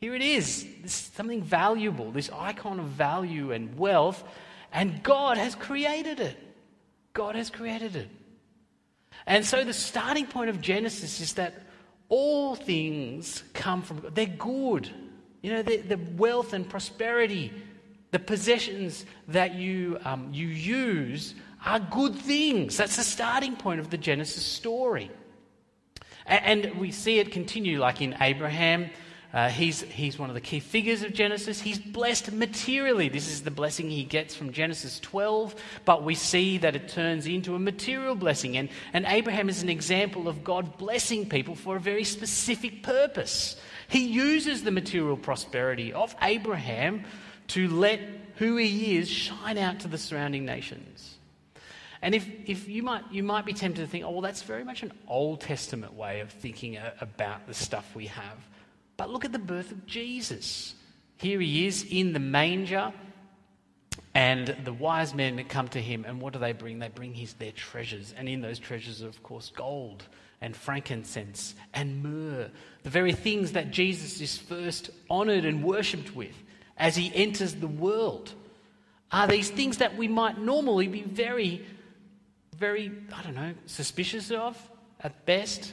Here 0.00 0.14
it 0.14 0.22
is, 0.22 0.66
this 0.82 0.92
something 1.14 1.40
valuable, 1.40 2.10
this 2.10 2.30
icon 2.30 2.80
of 2.80 2.86
value 2.86 3.52
and 3.52 3.78
wealth, 3.78 4.24
and 4.72 5.02
God 5.02 5.38
has 5.38 5.54
created 5.54 6.18
it. 6.18 6.36
God 7.12 7.36
has 7.36 7.48
created 7.48 7.94
it. 7.94 8.08
And 9.24 9.46
so 9.46 9.62
the 9.62 9.72
starting 9.72 10.26
point 10.26 10.50
of 10.50 10.60
Genesis 10.60 11.20
is 11.20 11.34
that 11.34 11.54
all 12.08 12.56
things 12.56 13.44
come 13.54 13.82
from 13.82 14.00
God. 14.00 14.14
They're 14.14 14.26
good. 14.26 14.90
You 15.42 15.52
know, 15.52 15.62
the 15.62 15.98
wealth 16.16 16.52
and 16.52 16.68
prosperity 16.68 17.52
the 18.14 18.20
possessions 18.20 19.04
that 19.26 19.56
you, 19.56 19.98
um, 20.04 20.28
you 20.32 20.46
use 20.46 21.34
are 21.66 21.80
good 21.80 22.14
things. 22.14 22.76
That's 22.76 22.94
the 22.94 23.02
starting 23.02 23.56
point 23.56 23.80
of 23.80 23.90
the 23.90 23.98
Genesis 23.98 24.44
story. 24.44 25.10
And, 26.24 26.64
and 26.64 26.78
we 26.78 26.92
see 26.92 27.18
it 27.18 27.32
continue, 27.32 27.80
like 27.80 28.00
in 28.00 28.16
Abraham. 28.20 28.88
Uh, 29.32 29.48
he's, 29.48 29.82
he's 29.82 30.16
one 30.16 30.30
of 30.30 30.34
the 30.34 30.40
key 30.40 30.60
figures 30.60 31.02
of 31.02 31.12
Genesis. 31.12 31.60
He's 31.60 31.80
blessed 31.80 32.30
materially. 32.30 33.08
This 33.08 33.28
is 33.28 33.42
the 33.42 33.50
blessing 33.50 33.90
he 33.90 34.04
gets 34.04 34.32
from 34.32 34.52
Genesis 34.52 35.00
12, 35.00 35.56
but 35.84 36.04
we 36.04 36.14
see 36.14 36.58
that 36.58 36.76
it 36.76 36.88
turns 36.88 37.26
into 37.26 37.56
a 37.56 37.58
material 37.58 38.14
blessing. 38.14 38.56
And, 38.56 38.68
and 38.92 39.06
Abraham 39.08 39.48
is 39.48 39.60
an 39.60 39.68
example 39.68 40.28
of 40.28 40.44
God 40.44 40.78
blessing 40.78 41.28
people 41.28 41.56
for 41.56 41.74
a 41.74 41.80
very 41.80 42.04
specific 42.04 42.84
purpose. 42.84 43.56
He 43.88 44.06
uses 44.06 44.62
the 44.62 44.70
material 44.70 45.16
prosperity 45.16 45.92
of 45.92 46.14
Abraham 46.22 47.04
to 47.48 47.68
let 47.68 48.00
who 48.36 48.56
he 48.56 48.96
is 48.96 49.08
shine 49.08 49.58
out 49.58 49.80
to 49.80 49.88
the 49.88 49.98
surrounding 49.98 50.44
nations. 50.44 51.16
And 52.02 52.14
if, 52.14 52.28
if 52.46 52.68
you, 52.68 52.82
might, 52.82 53.04
you 53.10 53.22
might 53.22 53.46
be 53.46 53.54
tempted 53.54 53.80
to 53.80 53.86
think, 53.86 54.04
oh, 54.04 54.10
well, 54.10 54.20
that's 54.20 54.42
very 54.42 54.64
much 54.64 54.82
an 54.82 54.92
Old 55.08 55.40
Testament 55.40 55.94
way 55.94 56.20
of 56.20 56.30
thinking 56.30 56.76
uh, 56.76 56.92
about 57.00 57.46
the 57.46 57.54
stuff 57.54 57.94
we 57.94 58.06
have. 58.06 58.36
But 58.96 59.10
look 59.10 59.24
at 59.24 59.32
the 59.32 59.38
birth 59.38 59.72
of 59.72 59.86
Jesus. 59.86 60.74
Here 61.16 61.40
he 61.40 61.66
is 61.66 61.86
in 61.88 62.12
the 62.12 62.20
manger, 62.20 62.92
and 64.14 64.54
the 64.64 64.72
wise 64.72 65.14
men 65.14 65.42
come 65.48 65.68
to 65.68 65.80
him, 65.80 66.04
and 66.06 66.20
what 66.20 66.34
do 66.34 66.38
they 66.38 66.52
bring? 66.52 66.78
They 66.78 66.88
bring 66.88 67.14
his, 67.14 67.32
their 67.34 67.52
treasures. 67.52 68.12
And 68.16 68.28
in 68.28 68.42
those 68.42 68.58
treasures 68.58 69.02
are, 69.02 69.08
of 69.08 69.22
course, 69.22 69.50
gold 69.54 70.04
and 70.40 70.54
frankincense 70.54 71.54
and 71.72 72.02
myrrh, 72.02 72.50
the 72.82 72.90
very 72.90 73.12
things 73.12 73.52
that 73.52 73.70
Jesus 73.70 74.20
is 74.20 74.36
first 74.36 74.90
honored 75.08 75.46
and 75.46 75.64
worshipped 75.64 76.14
with 76.14 76.34
as 76.76 76.96
he 76.96 77.12
enters 77.14 77.54
the 77.54 77.68
world 77.68 78.32
are 79.12 79.26
these 79.28 79.50
things 79.50 79.78
that 79.78 79.96
we 79.96 80.08
might 80.08 80.38
normally 80.38 80.88
be 80.88 81.02
very, 81.02 81.64
very, 82.56 82.90
I 83.14 83.22
don't 83.22 83.36
know, 83.36 83.54
suspicious 83.66 84.30
of 84.30 84.58
at 85.00 85.24
best. 85.24 85.72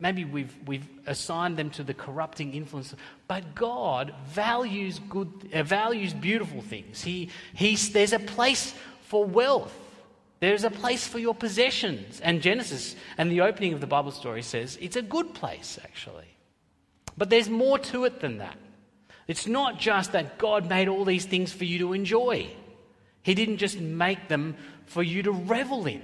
Maybe 0.00 0.24
we've, 0.24 0.54
we've 0.66 0.88
assigned 1.06 1.56
them 1.56 1.70
to 1.70 1.84
the 1.84 1.94
corrupting 1.94 2.52
influence. 2.52 2.94
But 3.28 3.54
God 3.54 4.12
values, 4.26 4.98
good, 5.08 5.50
uh, 5.54 5.62
values 5.62 6.12
beautiful 6.12 6.62
things. 6.62 7.02
He, 7.02 7.30
he's, 7.54 7.92
there's 7.92 8.12
a 8.12 8.18
place 8.18 8.74
for 9.02 9.24
wealth. 9.24 9.72
There's 10.40 10.64
a 10.64 10.70
place 10.70 11.06
for 11.06 11.20
your 11.20 11.34
possessions. 11.34 12.20
And 12.20 12.42
Genesis 12.42 12.96
and 13.16 13.30
the 13.30 13.42
opening 13.42 13.72
of 13.72 13.80
the 13.80 13.86
Bible 13.86 14.10
story 14.10 14.42
says 14.42 14.76
it's 14.80 14.96
a 14.96 15.02
good 15.02 15.32
place, 15.32 15.78
actually. 15.84 16.26
But 17.16 17.30
there's 17.30 17.48
more 17.48 17.78
to 17.78 18.04
it 18.04 18.20
than 18.20 18.38
that. 18.38 18.58
It's 19.26 19.46
not 19.46 19.78
just 19.78 20.12
that 20.12 20.38
God 20.38 20.68
made 20.68 20.88
all 20.88 21.04
these 21.04 21.24
things 21.24 21.52
for 21.52 21.64
you 21.64 21.78
to 21.80 21.92
enjoy, 21.92 22.48
He 23.22 23.34
didn't 23.34 23.58
just 23.58 23.78
make 23.78 24.28
them 24.28 24.56
for 24.86 25.02
you 25.02 25.22
to 25.22 25.32
revel 25.32 25.86
in. 25.86 26.02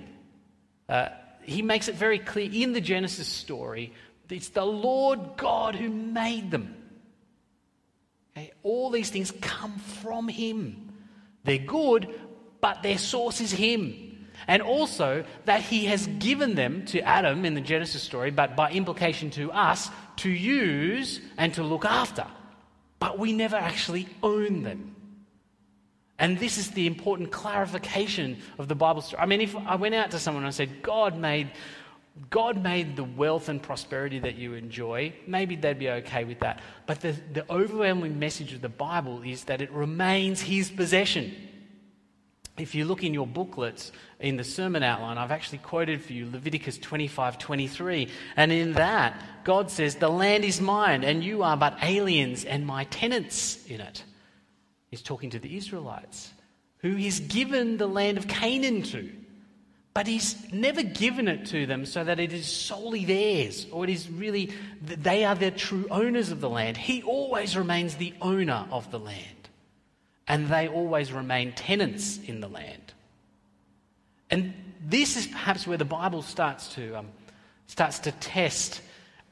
Uh, 0.88 1.10
he 1.42 1.62
makes 1.62 1.88
it 1.88 1.94
very 1.94 2.18
clear 2.18 2.48
in 2.52 2.72
the 2.72 2.80
Genesis 2.80 3.26
story 3.26 3.92
that 4.28 4.34
it's 4.34 4.50
the 4.50 4.64
Lord 4.64 5.36
God 5.36 5.74
who 5.74 5.88
made 5.88 6.50
them. 6.50 6.76
Okay? 8.36 8.52
All 8.62 8.90
these 8.90 9.10
things 9.10 9.32
come 9.40 9.78
from 10.02 10.28
Him. 10.28 10.92
They're 11.44 11.58
good, 11.58 12.08
but 12.60 12.82
their 12.82 12.98
source 12.98 13.40
is 13.40 13.50
Him. 13.50 14.28
And 14.46 14.62
also 14.62 15.24
that 15.44 15.62
He 15.62 15.86
has 15.86 16.06
given 16.06 16.54
them 16.54 16.84
to 16.86 17.00
Adam 17.00 17.44
in 17.44 17.54
the 17.54 17.60
Genesis 17.60 18.02
story, 18.02 18.30
but 18.30 18.56
by 18.56 18.70
implication 18.70 19.30
to 19.30 19.50
us, 19.52 19.90
to 20.16 20.30
use 20.30 21.20
and 21.36 21.54
to 21.54 21.62
look 21.62 21.84
after 21.84 22.26
but 23.00 23.18
we 23.18 23.32
never 23.32 23.56
actually 23.56 24.06
own 24.22 24.62
them. 24.62 24.94
And 26.20 26.38
this 26.38 26.58
is 26.58 26.70
the 26.72 26.86
important 26.86 27.32
clarification 27.32 28.38
of 28.58 28.68
the 28.68 28.74
Bible 28.74 29.00
story. 29.00 29.22
I 29.22 29.26
mean, 29.26 29.40
if 29.40 29.56
I 29.56 29.74
went 29.74 29.94
out 29.94 30.10
to 30.12 30.18
someone 30.18 30.44
and 30.44 30.48
I 30.48 30.50
said, 30.52 30.82
God 30.82 31.16
made, 31.16 31.50
God 32.28 32.62
made 32.62 32.94
the 32.94 33.04
wealth 33.04 33.48
and 33.48 33.60
prosperity 33.60 34.18
that 34.18 34.36
you 34.36 34.52
enjoy, 34.52 35.14
maybe 35.26 35.56
they'd 35.56 35.78
be 35.78 35.88
okay 35.88 36.24
with 36.24 36.40
that. 36.40 36.60
But 36.84 37.00
the, 37.00 37.16
the 37.32 37.50
overwhelming 37.50 38.18
message 38.18 38.52
of 38.52 38.60
the 38.60 38.68
Bible 38.68 39.22
is 39.22 39.44
that 39.44 39.62
it 39.62 39.72
remains 39.72 40.42
His 40.42 40.70
possession. 40.70 41.34
If 42.60 42.74
you 42.74 42.84
look 42.84 43.02
in 43.02 43.14
your 43.14 43.26
booklets 43.26 43.90
in 44.18 44.36
the 44.36 44.44
sermon 44.44 44.82
outline, 44.82 45.16
I've 45.16 45.30
actually 45.30 45.58
quoted 45.58 46.02
for 46.02 46.12
you 46.12 46.28
Leviticus 46.30 46.76
25 46.76 47.38
23. 47.38 48.08
And 48.36 48.52
in 48.52 48.74
that, 48.74 49.20
God 49.44 49.70
says, 49.70 49.94
The 49.96 50.10
land 50.10 50.44
is 50.44 50.60
mine, 50.60 51.02
and 51.02 51.24
you 51.24 51.42
are 51.42 51.56
but 51.56 51.78
aliens 51.82 52.44
and 52.44 52.66
my 52.66 52.84
tenants 52.84 53.64
in 53.66 53.80
it. 53.80 54.04
He's 54.90 55.02
talking 55.02 55.30
to 55.30 55.38
the 55.38 55.56
Israelites, 55.56 56.30
who 56.78 56.94
he's 56.96 57.20
given 57.20 57.78
the 57.78 57.86
land 57.86 58.18
of 58.18 58.28
Canaan 58.28 58.82
to. 58.82 59.10
But 59.94 60.06
he's 60.06 60.52
never 60.52 60.82
given 60.82 61.28
it 61.28 61.46
to 61.46 61.66
them 61.66 61.84
so 61.86 62.04
that 62.04 62.20
it 62.20 62.32
is 62.32 62.46
solely 62.46 63.04
theirs, 63.04 63.66
or 63.72 63.84
it 63.84 63.90
is 63.90 64.08
really, 64.08 64.52
they 64.82 65.24
are 65.24 65.34
the 65.34 65.50
true 65.50 65.86
owners 65.90 66.30
of 66.30 66.40
the 66.40 66.48
land. 66.48 66.76
He 66.76 67.02
always 67.02 67.56
remains 67.56 67.96
the 67.96 68.14
owner 68.20 68.66
of 68.70 68.90
the 68.90 69.00
land 69.00 69.39
and 70.30 70.46
they 70.46 70.68
always 70.68 71.10
remain 71.12 71.50
tenants 71.50 72.20
in 72.24 72.40
the 72.40 72.46
land. 72.46 72.94
And 74.30 74.54
this 74.80 75.16
is 75.16 75.26
perhaps 75.26 75.66
where 75.66 75.76
the 75.76 75.84
Bible 75.84 76.22
starts 76.22 76.72
to, 76.74 76.98
um, 76.98 77.08
starts 77.66 77.98
to 77.98 78.12
test 78.12 78.80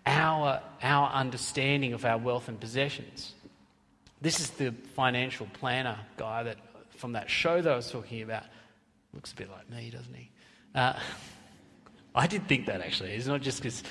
our, 0.06 0.60
our 0.82 1.08
understanding 1.10 1.92
of 1.92 2.04
our 2.04 2.18
wealth 2.18 2.48
and 2.48 2.58
possessions. 2.58 3.32
This 4.20 4.40
is 4.40 4.50
the 4.50 4.74
financial 4.96 5.46
planner 5.52 5.96
guy 6.16 6.42
that 6.42 6.56
from 6.96 7.12
that 7.12 7.30
show 7.30 7.62
that 7.62 7.72
I 7.72 7.76
was 7.76 7.92
talking 7.92 8.22
about. 8.22 8.42
Looks 9.14 9.30
a 9.30 9.36
bit 9.36 9.50
like 9.50 9.70
me, 9.70 9.90
doesn't 9.90 10.12
he? 10.12 10.30
Uh, 10.74 10.94
I 12.16 12.26
did 12.26 12.48
think 12.48 12.66
that 12.66 12.80
actually. 12.80 13.12
It's 13.12 13.28
not 13.28 13.40
just 13.40 13.62
because 13.62 13.84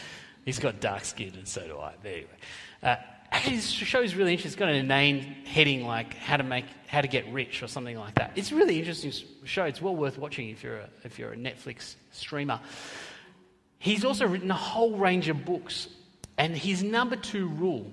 he's 0.44 0.60
got 0.60 0.82
dark 0.82 1.06
skin 1.06 1.36
and 1.38 1.48
so 1.48 1.66
do 1.66 1.78
I. 1.78 1.94
Anyway, 2.04 2.28
uh, 2.84 2.98
actually, 3.32 3.58
this 3.58 3.70
show 3.70 4.02
is 4.02 4.16
really 4.16 4.34
interesting. 4.34 4.50
It's 4.50 4.60
got 4.60 4.70
a 4.70 4.84
name 4.84 5.22
heading 5.46 5.86
like 5.86 6.16
how 6.16 6.38
to 6.38 6.44
make 6.44 6.66
how 6.88 7.02
to 7.02 7.08
get 7.08 7.32
rich 7.32 7.62
or 7.62 7.68
something 7.68 7.98
like 7.98 8.16
that. 8.16 8.32
It's 8.36 8.52
a 8.52 8.56
really 8.56 8.80
interesting 8.80 9.12
show. 9.44 9.66
It's 9.66 9.82
well 9.82 9.96
worth 9.96 10.18
watching 10.18 10.50
if 10.50 10.64
you're 10.64 10.78
a, 10.78 10.90
if 11.04 11.20
you're 11.20 11.34
a 11.34 11.38
Netflix 11.38 11.96
streamer. 12.12 12.60
He's 13.80 14.06
also 14.06 14.26
written 14.26 14.50
a 14.50 14.56
whole 14.56 14.98
range 14.98 15.30
of 15.30 15.46
books, 15.46 15.88
and 16.38 16.56
his 16.56 16.84
number 16.84 17.16
two 17.16 17.48
rule 17.48 17.92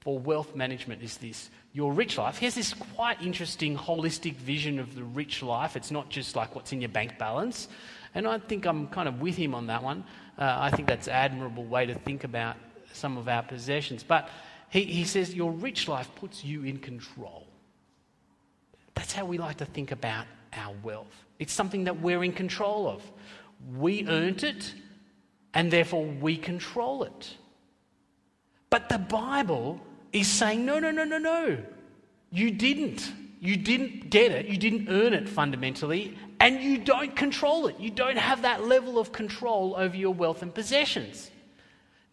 for 0.00 0.18
wealth 0.18 0.54
management 0.54 1.02
is 1.02 1.16
this 1.16 1.50
your 1.72 1.92
rich 1.92 2.16
life. 2.16 2.38
Here's 2.38 2.54
this 2.54 2.72
quite 2.72 3.20
interesting 3.20 3.76
holistic 3.76 4.36
vision 4.36 4.78
of 4.78 4.94
the 4.94 5.02
rich 5.02 5.42
life. 5.42 5.76
It's 5.76 5.90
not 5.90 6.08
just 6.08 6.36
like 6.36 6.54
what's 6.54 6.72
in 6.72 6.80
your 6.80 6.88
bank 6.88 7.18
balance. 7.18 7.68
And 8.14 8.26
I 8.26 8.38
think 8.38 8.64
I'm 8.64 8.86
kind 8.86 9.08
of 9.08 9.20
with 9.20 9.36
him 9.36 9.54
on 9.54 9.66
that 9.66 9.82
one. 9.82 10.04
Uh, 10.38 10.56
I 10.58 10.70
think 10.70 10.88
that's 10.88 11.06
an 11.06 11.12
admirable 11.12 11.64
way 11.64 11.84
to 11.84 11.94
think 11.94 12.24
about 12.24 12.56
some 12.94 13.18
of 13.18 13.28
our 13.28 13.42
possessions. 13.42 14.02
But 14.02 14.30
he, 14.68 14.84
he 14.84 15.04
says 15.04 15.34
your 15.34 15.52
rich 15.52 15.88
life 15.88 16.10
puts 16.16 16.44
you 16.44 16.64
in 16.64 16.78
control. 16.78 17.46
That's 18.94 19.12
how 19.12 19.24
we 19.24 19.38
like 19.38 19.58
to 19.58 19.64
think 19.64 19.92
about 19.92 20.26
our 20.52 20.74
wealth. 20.82 21.24
It's 21.38 21.52
something 21.52 21.84
that 21.84 22.00
we're 22.00 22.24
in 22.24 22.32
control 22.32 22.88
of. 22.88 23.02
We 23.76 24.06
earned 24.08 24.42
it, 24.42 24.74
and 25.54 25.70
therefore 25.70 26.04
we 26.04 26.36
control 26.36 27.04
it. 27.04 27.36
But 28.70 28.88
the 28.88 28.98
Bible 28.98 29.80
is 30.12 30.26
saying, 30.28 30.64
no, 30.64 30.78
no, 30.78 30.90
no, 30.90 31.04
no, 31.04 31.18
no. 31.18 31.58
You 32.30 32.50
didn't. 32.50 33.12
You 33.40 33.56
didn't 33.56 34.10
get 34.10 34.32
it. 34.32 34.46
You 34.46 34.56
didn't 34.56 34.88
earn 34.88 35.12
it 35.12 35.28
fundamentally. 35.28 36.16
And 36.40 36.60
you 36.60 36.78
don't 36.78 37.14
control 37.14 37.66
it. 37.68 37.78
You 37.78 37.90
don't 37.90 38.18
have 38.18 38.42
that 38.42 38.64
level 38.64 38.98
of 38.98 39.12
control 39.12 39.74
over 39.76 39.96
your 39.96 40.12
wealth 40.12 40.42
and 40.42 40.54
possessions. 40.54 41.30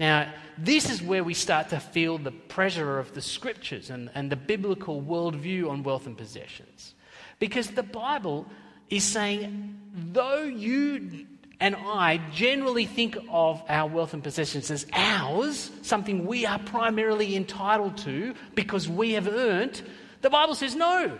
Now, 0.03 0.33
this 0.57 0.89
is 0.89 1.01
where 1.01 1.24
we 1.24 1.33
start 1.33 1.69
to 1.69 1.79
feel 1.79 2.17
the 2.17 2.31
pressure 2.31 3.00
of 3.00 3.13
the 3.13 3.22
scriptures 3.22 3.89
and, 3.89 4.10
and 4.13 4.29
the 4.29 4.36
biblical 4.36 5.01
worldview 5.01 5.69
on 5.69 5.81
wealth 5.81 6.07
and 6.07 6.17
possessions. 6.17 6.93
Because 7.39 7.69
the 7.69 7.83
Bible 7.83 8.45
is 8.89 9.05
saying, 9.05 9.79
though 10.12 10.43
you 10.43 11.25
and 11.62 11.77
I 11.77 12.19
generally 12.33 12.86
think 12.86 13.17
of 13.29 13.63
our 13.69 13.88
wealth 13.88 14.13
and 14.13 14.22
possessions 14.22 14.69
as 14.72 14.86
ours, 14.91 15.72
something 15.83 16.25
we 16.25 16.45
are 16.45 16.60
primarily 16.60 17.38
entitled 17.38 17.95
to 18.00 18.33
because 18.55 18.89
we 18.89 19.13
have 19.13 19.29
earned, 19.29 19.81
the 20.19 20.29
Bible 20.29 20.55
says 20.55 20.75
no. 20.75 21.17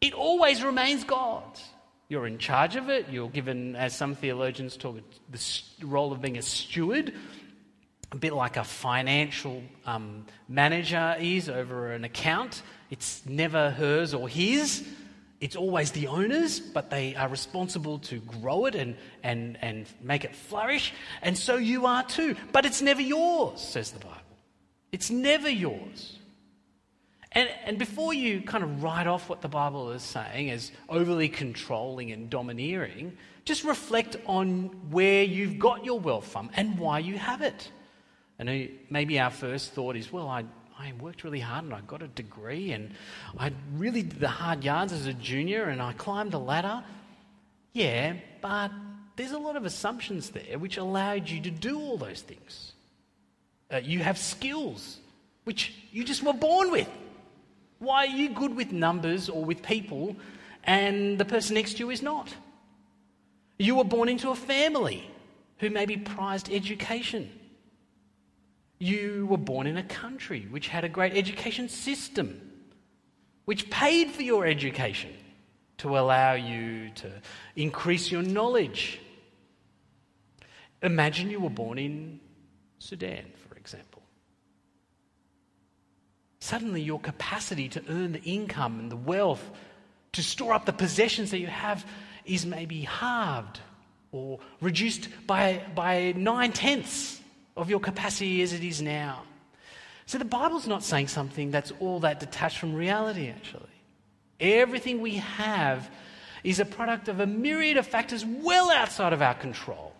It 0.00 0.14
always 0.14 0.62
remains 0.62 1.02
God's. 1.02 1.60
You're 2.08 2.28
in 2.28 2.38
charge 2.38 2.76
of 2.76 2.88
it. 2.88 3.06
You're 3.08 3.28
given, 3.28 3.74
as 3.74 3.96
some 3.96 4.14
theologians 4.14 4.76
talk, 4.76 4.98
the 5.30 5.62
role 5.82 6.12
of 6.12 6.20
being 6.20 6.38
a 6.38 6.42
steward, 6.42 7.14
a 8.12 8.16
bit 8.16 8.32
like 8.32 8.56
a 8.56 8.64
financial 8.64 9.62
um, 9.86 10.24
manager 10.48 11.16
is 11.20 11.48
over 11.48 11.92
an 11.92 12.04
account. 12.04 12.62
It's 12.90 13.24
never 13.26 13.70
hers 13.70 14.14
or 14.14 14.28
his 14.28 14.84
it's 15.40 15.56
always 15.56 15.90
the 15.92 16.06
owners, 16.06 16.60
but 16.60 16.90
they 16.90 17.16
are 17.16 17.28
responsible 17.28 17.98
to 18.00 18.18
grow 18.20 18.66
it 18.66 18.74
and, 18.74 18.94
and, 19.22 19.56
and 19.62 19.86
make 20.02 20.24
it 20.24 20.36
flourish. 20.36 20.92
And 21.22 21.36
so 21.36 21.56
you 21.56 21.86
are 21.86 22.02
too. 22.02 22.36
But 22.52 22.66
it's 22.66 22.82
never 22.82 23.00
yours, 23.00 23.60
says 23.60 23.90
the 23.90 24.00
Bible. 24.00 24.16
It's 24.92 25.10
never 25.10 25.48
yours. 25.48 26.18
And, 27.32 27.48
and 27.64 27.78
before 27.78 28.12
you 28.12 28.42
kind 28.42 28.62
of 28.62 28.82
write 28.82 29.06
off 29.06 29.30
what 29.30 29.40
the 29.40 29.48
Bible 29.48 29.92
is 29.92 30.02
saying 30.02 30.50
as 30.50 30.72
overly 30.90 31.28
controlling 31.30 32.12
and 32.12 32.28
domineering, 32.28 33.16
just 33.46 33.64
reflect 33.64 34.16
on 34.26 34.64
where 34.90 35.22
you've 35.22 35.58
got 35.58 35.86
your 35.86 36.00
wealth 36.00 36.26
from 36.26 36.50
and 36.54 36.78
why 36.78 36.98
you 36.98 37.16
have 37.16 37.40
it. 37.40 37.70
And 38.40 38.70
maybe 38.88 39.20
our 39.20 39.28
first 39.28 39.72
thought 39.72 39.96
is, 39.96 40.10
well, 40.10 40.26
I, 40.26 40.44
I 40.78 40.94
worked 40.98 41.24
really 41.24 41.40
hard 41.40 41.64
and 41.64 41.74
I 41.74 41.82
got 41.82 42.02
a 42.02 42.08
degree 42.08 42.72
and 42.72 42.94
I 43.38 43.52
really 43.74 44.02
did 44.02 44.18
the 44.18 44.28
hard 44.28 44.64
yards 44.64 44.94
as 44.94 45.04
a 45.04 45.12
junior 45.12 45.64
and 45.64 45.82
I 45.82 45.92
climbed 45.92 46.32
the 46.32 46.40
ladder. 46.40 46.82
Yeah, 47.74 48.14
but 48.40 48.70
there's 49.16 49.32
a 49.32 49.38
lot 49.38 49.56
of 49.56 49.66
assumptions 49.66 50.30
there 50.30 50.58
which 50.58 50.78
allowed 50.78 51.28
you 51.28 51.42
to 51.42 51.50
do 51.50 51.78
all 51.78 51.98
those 51.98 52.22
things. 52.22 52.72
Uh, 53.70 53.76
you 53.76 53.98
have 53.98 54.16
skills 54.16 54.96
which 55.44 55.74
you 55.92 56.02
just 56.02 56.22
were 56.22 56.32
born 56.32 56.70
with. 56.70 56.88
Why 57.78 58.06
are 58.06 58.16
you 58.16 58.30
good 58.30 58.56
with 58.56 58.72
numbers 58.72 59.28
or 59.28 59.44
with 59.44 59.62
people 59.62 60.16
and 60.64 61.18
the 61.18 61.26
person 61.26 61.56
next 61.56 61.74
to 61.74 61.80
you 61.80 61.90
is 61.90 62.00
not? 62.00 62.34
You 63.58 63.74
were 63.74 63.84
born 63.84 64.08
into 64.08 64.30
a 64.30 64.34
family 64.34 65.10
who 65.58 65.68
maybe 65.68 65.98
prized 65.98 66.50
education 66.50 67.30
you 68.80 69.26
were 69.28 69.36
born 69.36 69.66
in 69.66 69.76
a 69.76 69.82
country 69.82 70.46
which 70.50 70.66
had 70.68 70.84
a 70.84 70.88
great 70.88 71.14
education 71.14 71.68
system, 71.68 72.40
which 73.44 73.70
paid 73.70 74.10
for 74.10 74.22
your 74.22 74.46
education 74.46 75.12
to 75.78 75.98
allow 75.98 76.32
you 76.32 76.90
to 76.94 77.10
increase 77.54 78.10
your 78.10 78.22
knowledge. 78.22 78.98
Imagine 80.82 81.30
you 81.30 81.40
were 81.40 81.50
born 81.50 81.78
in 81.78 82.20
Sudan, 82.78 83.24
for 83.48 83.56
example. 83.58 84.02
Suddenly, 86.40 86.80
your 86.80 86.98
capacity 86.98 87.68
to 87.68 87.82
earn 87.90 88.12
the 88.12 88.22
income 88.22 88.78
and 88.78 88.90
the 88.90 88.96
wealth, 88.96 89.44
to 90.12 90.22
store 90.22 90.54
up 90.54 90.64
the 90.64 90.72
possessions 90.72 91.32
that 91.32 91.38
you 91.38 91.48
have, 91.48 91.84
is 92.24 92.46
maybe 92.46 92.80
halved 92.80 93.60
or 94.10 94.38
reduced 94.62 95.08
by, 95.26 95.62
by 95.74 96.14
nine 96.16 96.52
tenths 96.52 97.19
of 97.56 97.70
your 97.70 97.80
capacity 97.80 98.42
as 98.42 98.52
it 98.52 98.64
is 98.64 98.80
now. 98.80 99.22
So 100.06 100.18
the 100.18 100.24
Bible's 100.24 100.66
not 100.66 100.82
saying 100.82 101.08
something 101.08 101.50
that's 101.50 101.72
all 101.80 102.00
that 102.00 102.20
detached 102.20 102.58
from 102.58 102.74
reality, 102.74 103.28
actually. 103.28 103.62
Everything 104.40 105.00
we 105.00 105.16
have 105.16 105.88
is 106.42 106.58
a 106.58 106.64
product 106.64 107.08
of 107.08 107.20
a 107.20 107.26
myriad 107.26 107.76
of 107.76 107.86
factors 107.86 108.24
well 108.24 108.70
outside 108.70 109.12
of 109.12 109.22
our 109.22 109.34
control. 109.34 109.92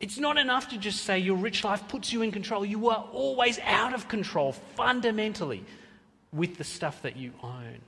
It's 0.00 0.18
not 0.18 0.38
enough 0.38 0.68
to 0.68 0.78
just 0.78 1.04
say 1.04 1.18
your 1.18 1.36
rich 1.36 1.64
life 1.64 1.86
puts 1.88 2.12
you 2.12 2.22
in 2.22 2.30
control. 2.30 2.64
You 2.64 2.88
are 2.90 3.08
always 3.12 3.58
out 3.60 3.94
of 3.94 4.08
control 4.08 4.52
fundamentally 4.52 5.64
with 6.32 6.56
the 6.56 6.64
stuff 6.64 7.02
that 7.02 7.16
you 7.16 7.32
own. 7.42 7.78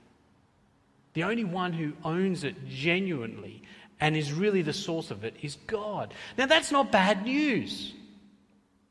The 1.13 1.23
only 1.23 1.43
one 1.43 1.73
who 1.73 1.93
owns 2.03 2.43
it 2.43 2.67
genuinely 2.67 3.61
and 3.99 4.17
is 4.17 4.33
really 4.33 4.61
the 4.61 4.73
source 4.73 5.11
of 5.11 5.23
it 5.23 5.35
is 5.41 5.57
God. 5.67 6.13
Now, 6.37 6.47
that's 6.47 6.71
not 6.71 6.91
bad 6.91 7.23
news. 7.23 7.93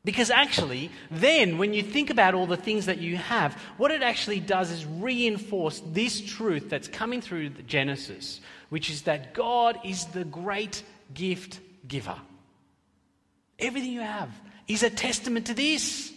Because 0.03 0.31
actually, 0.31 0.89
then 1.11 1.59
when 1.59 1.73
you 1.73 1.83
think 1.83 2.09
about 2.09 2.33
all 2.33 2.47
the 2.47 2.57
things 2.57 2.87
that 2.87 2.97
you 2.97 3.17
have, 3.17 3.53
what 3.77 3.91
it 3.91 4.01
actually 4.01 4.39
does 4.39 4.71
is 4.71 4.83
reinforce 4.85 5.81
this 5.85 6.21
truth 6.21 6.69
that's 6.69 6.87
coming 6.87 7.21
through 7.21 7.49
Genesis, 7.67 8.41
which 8.69 8.89
is 8.89 9.03
that 9.03 9.35
God 9.35 9.79
is 9.83 10.05
the 10.05 10.23
great 10.23 10.81
gift 11.13 11.59
giver. 11.87 12.15
Everything 13.59 13.91
you 13.91 14.01
have 14.01 14.29
is 14.67 14.81
a 14.81 14.89
testament 14.89 15.45
to 15.47 15.53
this. 15.53 16.11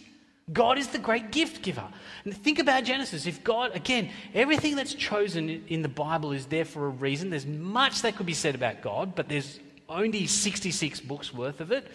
God 0.51 0.79
is 0.79 0.87
the 0.87 0.99
great 0.99 1.31
gift 1.31 1.61
giver. 1.61 1.87
And 2.23 2.35
think 2.35 2.57
about 2.57 2.85
Genesis. 2.85 3.27
If 3.27 3.43
God, 3.43 3.75
again, 3.75 4.09
everything 4.33 4.75
that's 4.75 4.95
chosen 4.95 5.63
in 5.67 5.83
the 5.83 5.89
Bible 5.89 6.31
is 6.31 6.47
there 6.47 6.65
for 6.65 6.87
a 6.87 6.89
reason. 6.89 7.29
There's 7.29 7.45
much 7.45 8.01
that 8.01 8.15
could 8.15 8.25
be 8.25 8.33
said 8.33 8.55
about 8.55 8.81
God, 8.81 9.15
but 9.15 9.29
there's 9.29 9.59
only 9.87 10.25
66 10.25 11.01
books 11.01 11.31
worth 11.31 11.61
of 11.61 11.71
it. 11.71 11.87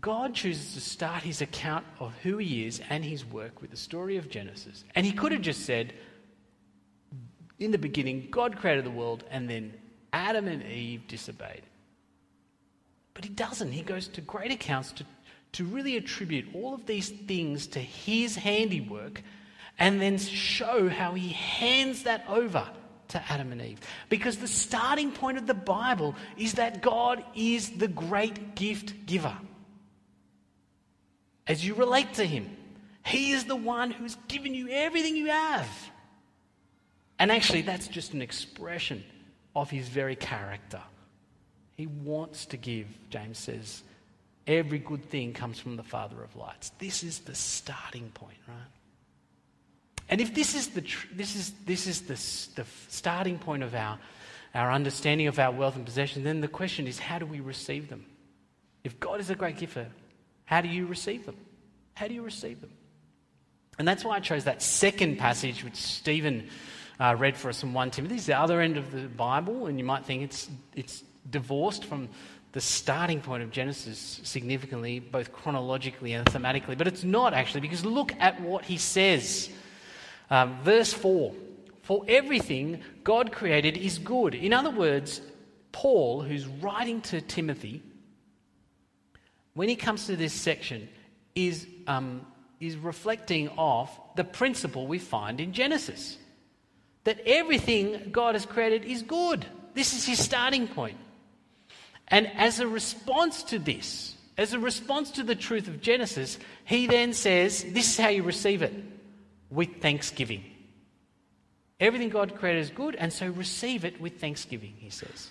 God 0.00 0.34
chooses 0.34 0.74
to 0.74 0.80
start 0.80 1.22
his 1.22 1.40
account 1.40 1.86
of 1.98 2.12
who 2.22 2.36
he 2.36 2.66
is 2.66 2.80
and 2.90 3.04
his 3.04 3.24
work 3.24 3.60
with 3.62 3.70
the 3.70 3.76
story 3.76 4.16
of 4.16 4.28
Genesis. 4.28 4.84
And 4.94 5.06
he 5.06 5.12
could 5.12 5.32
have 5.32 5.40
just 5.40 5.64
said, 5.64 5.94
in 7.58 7.70
the 7.70 7.78
beginning, 7.78 8.28
God 8.30 8.56
created 8.56 8.84
the 8.84 8.90
world, 8.90 9.24
and 9.30 9.48
then 9.48 9.72
Adam 10.12 10.46
and 10.46 10.62
Eve 10.62 11.06
disobeyed. 11.08 11.62
But 13.14 13.24
he 13.24 13.30
doesn't. 13.30 13.72
He 13.72 13.82
goes 13.82 14.08
to 14.08 14.20
great 14.20 14.52
accounts 14.52 14.92
to, 14.92 15.06
to 15.52 15.64
really 15.64 15.96
attribute 15.96 16.54
all 16.54 16.74
of 16.74 16.84
these 16.84 17.08
things 17.08 17.66
to 17.68 17.80
his 17.80 18.36
handiwork 18.36 19.22
and 19.78 20.00
then 20.00 20.18
show 20.18 20.90
how 20.90 21.14
he 21.14 21.30
hands 21.30 22.02
that 22.02 22.24
over 22.28 22.68
to 23.08 23.22
Adam 23.30 23.52
and 23.52 23.62
Eve. 23.62 23.80
Because 24.10 24.36
the 24.36 24.48
starting 24.48 25.12
point 25.12 25.38
of 25.38 25.46
the 25.46 25.54
Bible 25.54 26.14
is 26.36 26.54
that 26.54 26.82
God 26.82 27.24
is 27.34 27.70
the 27.70 27.88
great 27.88 28.54
gift 28.54 29.06
giver 29.06 29.36
as 31.46 31.64
you 31.64 31.74
relate 31.74 32.14
to 32.14 32.24
Him. 32.24 32.56
He 33.04 33.32
is 33.32 33.44
the 33.44 33.56
one 33.56 33.90
who's 33.90 34.16
given 34.28 34.54
you 34.54 34.68
everything 34.68 35.16
you 35.16 35.26
have. 35.26 35.68
And 37.18 37.30
actually, 37.30 37.62
that's 37.62 37.88
just 37.88 38.14
an 38.14 38.22
expression 38.22 39.04
of 39.54 39.70
His 39.70 39.88
very 39.88 40.16
character. 40.16 40.80
He 41.76 41.86
wants 41.86 42.46
to 42.46 42.56
give, 42.56 42.86
James 43.10 43.38
says, 43.38 43.82
every 44.46 44.78
good 44.78 45.04
thing 45.10 45.32
comes 45.32 45.58
from 45.58 45.76
the 45.76 45.82
Father 45.82 46.22
of 46.22 46.34
lights. 46.36 46.70
This 46.78 47.02
is 47.02 47.20
the 47.20 47.34
starting 47.34 48.10
point, 48.10 48.38
right? 48.48 48.56
And 50.08 50.20
if 50.20 50.34
this 50.34 50.54
is 50.54 50.68
the, 50.68 50.82
tr- 50.82 51.08
this 51.12 51.34
is, 51.34 51.52
this 51.64 51.86
is 51.86 52.02
the, 52.02 52.62
the 52.62 52.68
starting 52.88 53.38
point 53.38 53.62
of 53.62 53.74
our, 53.74 53.98
our 54.54 54.70
understanding 54.72 55.26
of 55.26 55.38
our 55.38 55.50
wealth 55.52 55.76
and 55.76 55.84
possession, 55.84 56.22
then 56.22 56.40
the 56.40 56.48
question 56.48 56.86
is 56.86 56.98
how 56.98 57.18
do 57.18 57.26
we 57.26 57.40
receive 57.40 57.88
them? 57.88 58.06
If 58.84 59.00
God 59.00 59.20
is 59.20 59.30
a 59.30 59.34
great 59.34 59.58
giver, 59.58 59.88
how 60.46 60.60
do 60.60 60.68
you 60.68 60.86
receive 60.86 61.26
them? 61.26 61.36
How 61.94 62.08
do 62.08 62.14
you 62.14 62.22
receive 62.22 62.60
them? 62.60 62.70
And 63.78 63.86
that's 63.86 64.04
why 64.04 64.16
I 64.16 64.20
chose 64.20 64.44
that 64.44 64.62
second 64.62 65.18
passage, 65.18 65.62
which 65.62 65.76
Stephen 65.76 66.48
uh, 66.98 67.14
read 67.18 67.36
for 67.36 67.50
us 67.50 67.60
from 67.60 67.74
1 67.74 67.90
Timothy. 67.90 68.14
It's 68.14 68.26
the 68.26 68.38
other 68.38 68.60
end 68.60 68.78
of 68.78 68.90
the 68.90 69.02
Bible, 69.02 69.66
and 69.66 69.78
you 69.78 69.84
might 69.84 70.06
think 70.06 70.22
it's, 70.22 70.48
it's 70.74 71.04
divorced 71.28 71.84
from 71.84 72.08
the 72.52 72.60
starting 72.60 73.20
point 73.20 73.42
of 73.42 73.50
Genesis 73.50 74.20
significantly, 74.22 74.98
both 74.98 75.30
chronologically 75.32 76.14
and 76.14 76.26
thematically, 76.26 76.78
but 76.78 76.86
it's 76.86 77.04
not 77.04 77.34
actually, 77.34 77.60
because 77.60 77.84
look 77.84 78.14
at 78.18 78.40
what 78.40 78.64
he 78.64 78.78
says. 78.78 79.50
Um, 80.30 80.58
verse 80.62 80.92
4 80.92 81.34
For 81.82 82.02
everything 82.08 82.82
God 83.04 83.30
created 83.30 83.76
is 83.76 83.98
good. 83.98 84.34
In 84.34 84.54
other 84.54 84.70
words, 84.70 85.20
Paul, 85.72 86.22
who's 86.22 86.46
writing 86.46 87.02
to 87.02 87.20
Timothy, 87.20 87.82
when 89.56 89.70
he 89.70 89.74
comes 89.74 90.06
to 90.06 90.16
this 90.16 90.34
section, 90.34 90.86
is, 91.34 91.66
um, 91.86 92.26
is 92.60 92.76
reflecting 92.76 93.48
off 93.56 94.14
the 94.14 94.22
principle 94.22 94.86
we 94.86 94.98
find 94.98 95.40
in 95.40 95.52
Genesis 95.52 96.18
that 97.04 97.20
everything 97.24 98.10
God 98.12 98.34
has 98.34 98.44
created 98.44 98.84
is 98.84 99.02
good. 99.02 99.46
This 99.72 99.94
is 99.94 100.04
his 100.04 100.22
starting 100.22 100.68
point. 100.68 100.98
And 102.08 102.26
as 102.36 102.60
a 102.60 102.68
response 102.68 103.44
to 103.44 103.58
this, 103.58 104.14
as 104.36 104.52
a 104.52 104.58
response 104.58 105.12
to 105.12 105.22
the 105.22 105.34
truth 105.34 105.68
of 105.68 105.80
Genesis, 105.80 106.38
he 106.66 106.86
then 106.86 107.14
says, 107.14 107.64
This 107.64 107.88
is 107.88 107.98
how 107.98 108.08
you 108.08 108.24
receive 108.24 108.60
it 108.60 108.74
with 109.48 109.80
thanksgiving. 109.80 110.44
Everything 111.80 112.10
God 112.10 112.34
created 112.34 112.60
is 112.60 112.70
good, 112.70 112.94
and 112.94 113.10
so 113.10 113.28
receive 113.28 113.86
it 113.86 113.98
with 114.00 114.20
thanksgiving, 114.20 114.74
he 114.78 114.90
says. 114.90 115.30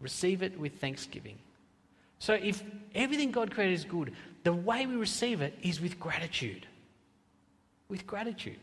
Receive 0.00 0.42
it 0.42 0.58
with 0.58 0.80
thanksgiving. 0.80 1.38
So 2.20 2.34
if 2.34 2.62
everything 2.94 3.32
God 3.32 3.50
created 3.50 3.74
is 3.74 3.84
good, 3.84 4.12
the 4.44 4.52
way 4.52 4.86
we 4.86 4.94
receive 4.94 5.40
it 5.40 5.58
is 5.62 5.80
with 5.80 5.98
gratitude. 5.98 6.66
With 7.88 8.06
gratitude. 8.06 8.58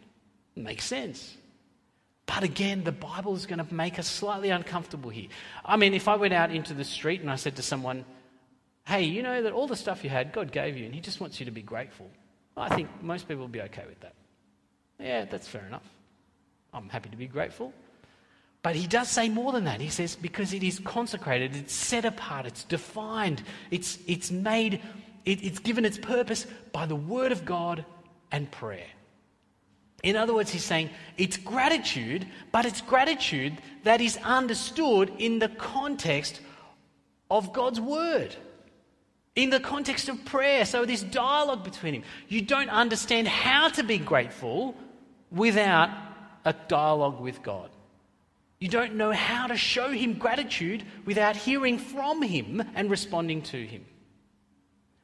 It 0.56 0.64
makes 0.64 0.86
sense. 0.86 1.36
But 2.28 2.44
again, 2.44 2.84
the 2.84 2.92
Bible 2.92 3.36
is 3.36 3.46
going 3.46 3.66
to 3.66 3.74
make 3.74 4.00
us 4.00 4.08
slightly 4.08 4.50
uncomfortable 4.50 5.10
here. 5.10 5.28
I 5.66 5.76
mean, 5.76 5.94
if 5.94 6.08
I 6.08 6.16
went 6.16 6.34
out 6.34 6.52
into 6.52 6.74
the 6.74 6.84
street 6.84 7.22
and 7.22 7.32
I 7.32 7.36
said 7.36 7.56
to 7.56 7.64
someone, 7.64 8.06
hey, 8.86 9.04
you 9.04 9.24
know 9.24 9.42
that 9.42 9.54
all 9.54 9.68
the 9.68 9.76
stuff 9.76 10.04
you 10.04 10.10
had, 10.10 10.34
God 10.34 10.52
gave 10.52 10.78
you, 10.78 10.86
and 10.86 10.94
He 10.94 11.02
just 11.02 11.20
wants 11.20 11.40
you 11.40 11.46
to 11.46 11.52
be 11.52 11.62
grateful, 11.62 12.10
I 12.56 12.74
think 12.76 12.90
most 13.02 13.28
people 13.28 13.42
will 13.42 13.48
be 13.48 13.62
okay 13.62 13.84
with 13.88 14.00
that. 14.02 14.14
Yeah, 15.00 15.26
that's 15.26 15.48
fair 15.48 15.66
enough. 15.66 15.88
I'm 16.74 16.90
happy 16.90 17.10
to 17.10 17.18
be 17.18 17.28
grateful. 17.28 17.74
But 18.68 18.76
he 18.76 18.86
does 18.86 19.08
say 19.08 19.30
more 19.30 19.54
than 19.54 19.64
that. 19.64 19.80
He 19.80 19.88
says, 19.88 20.18
because 20.18 20.52
it 20.52 20.62
is 20.62 20.80
consecrated, 20.80 21.56
it's 21.56 21.74
set 21.74 22.04
apart, 22.04 22.46
it's 22.46 22.66
defined, 22.66 23.42
it's, 23.72 23.98
it's 24.08 24.30
made, 24.30 24.82
it, 25.24 25.42
it's 25.42 25.60
given 25.60 25.86
its 25.86 25.98
purpose 25.98 26.46
by 26.74 26.86
the 26.86 26.94
word 26.94 27.32
of 27.32 27.46
God 27.46 27.86
and 28.30 28.52
prayer. 28.52 28.90
In 30.04 30.18
other 30.18 30.34
words, 30.34 30.52
he's 30.52 30.66
saying 30.66 30.90
it's 31.18 31.38
gratitude, 31.38 32.28
but 32.52 32.66
it's 32.66 32.82
gratitude 32.82 33.54
that 33.86 34.02
is 34.02 34.18
understood 34.18 35.14
in 35.18 35.40
the 35.40 35.48
context 35.48 36.42
of 37.32 37.54
God's 37.54 37.80
word, 37.80 38.36
in 39.38 39.50
the 39.50 39.62
context 39.62 40.10
of 40.10 40.26
prayer. 40.26 40.66
So, 40.66 40.84
this 40.84 41.04
dialogue 41.04 41.64
between 41.64 41.94
him. 41.94 42.04
You 42.28 42.42
don't 42.42 42.70
understand 42.70 43.30
how 43.30 43.70
to 43.70 43.84
be 43.84 43.98
grateful 43.98 44.76
without 45.32 45.90
a 46.44 46.52
dialogue 46.68 47.22
with 47.22 47.42
God. 47.42 47.70
You 48.60 48.70
don't 48.70 48.96
know 48.96 49.12
how 49.12 49.48
to 49.48 49.58
show 49.58 49.92
him 49.92 50.14
gratitude 50.14 50.84
without 51.06 51.36
hearing 51.36 51.78
from 51.78 52.22
him 52.22 52.64
and 52.76 52.90
responding 52.90 53.44
to 53.44 53.66
him. 53.66 53.86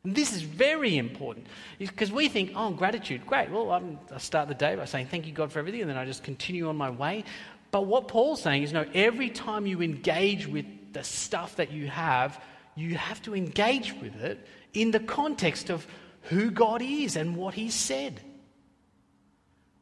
And 0.03 0.15
this 0.15 0.33
is 0.33 0.41
very 0.41 0.97
important 0.97 1.47
because 1.77 2.11
we 2.11 2.27
think, 2.27 2.51
oh, 2.55 2.71
gratitude, 2.71 3.25
great. 3.25 3.51
Well, 3.51 3.71
I'm, 3.71 3.99
I 4.13 4.17
start 4.17 4.49
the 4.49 4.55
day 4.55 4.75
by 4.75 4.85
saying 4.85 5.07
thank 5.07 5.27
you, 5.27 5.33
God, 5.33 5.51
for 5.51 5.59
everything, 5.59 5.81
and 5.81 5.89
then 5.89 5.97
I 5.97 6.05
just 6.05 6.23
continue 6.23 6.67
on 6.67 6.75
my 6.75 6.89
way. 6.89 7.23
But 7.71 7.85
what 7.85 8.07
Paul's 8.07 8.41
saying 8.41 8.63
is, 8.63 8.73
no, 8.73 8.85
every 8.93 9.29
time 9.29 9.65
you 9.65 9.81
engage 9.81 10.45
with 10.45 10.65
the 10.91 11.03
stuff 11.03 11.55
that 11.55 11.71
you 11.71 11.87
have, 11.87 12.41
you 12.75 12.95
have 12.95 13.21
to 13.23 13.35
engage 13.35 13.93
with 13.93 14.15
it 14.21 14.45
in 14.73 14.91
the 14.91 14.99
context 14.99 15.69
of 15.69 15.87
who 16.23 16.51
God 16.51 16.81
is 16.81 17.15
and 17.15 17.35
what 17.35 17.53
He 17.53 17.69
said. 17.69 18.19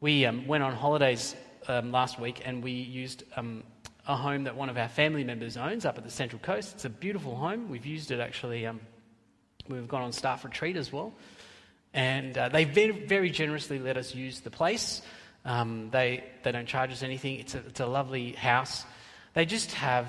We 0.00 0.26
um, 0.26 0.46
went 0.46 0.62
on 0.62 0.74
holidays 0.74 1.34
um, 1.68 1.92
last 1.92 2.18
week 2.18 2.42
and 2.44 2.62
we 2.62 2.72
used 2.72 3.24
um, 3.36 3.62
a 4.06 4.16
home 4.16 4.44
that 4.44 4.56
one 4.56 4.68
of 4.68 4.76
our 4.76 4.88
family 4.88 5.24
members 5.24 5.56
owns 5.56 5.84
up 5.84 5.98
at 5.98 6.04
the 6.04 6.10
Central 6.10 6.40
Coast. 6.40 6.74
It's 6.74 6.84
a 6.84 6.90
beautiful 6.90 7.36
home. 7.36 7.68
We've 7.68 7.86
used 7.86 8.10
it 8.10 8.20
actually 8.20 8.66
um, 8.66 8.80
We've 9.68 9.86
gone 9.88 10.02
on 10.02 10.12
staff 10.12 10.44
retreat 10.44 10.76
as 10.76 10.92
well. 10.92 11.12
And 11.94 12.36
uh, 12.36 12.48
they 12.48 12.64
very, 12.64 12.90
very 12.90 13.30
generously 13.30 13.78
let 13.78 13.96
us 13.96 14.14
use 14.14 14.40
the 14.40 14.50
place. 14.50 15.02
Um, 15.44 15.90
they, 15.90 16.24
they 16.42 16.52
don't 16.52 16.66
charge 16.66 16.90
us 16.90 17.02
anything. 17.02 17.38
It's 17.38 17.54
a, 17.54 17.58
it's 17.58 17.80
a 17.80 17.86
lovely 17.86 18.32
house. 18.32 18.84
They 19.34 19.46
just 19.46 19.72
have 19.72 20.08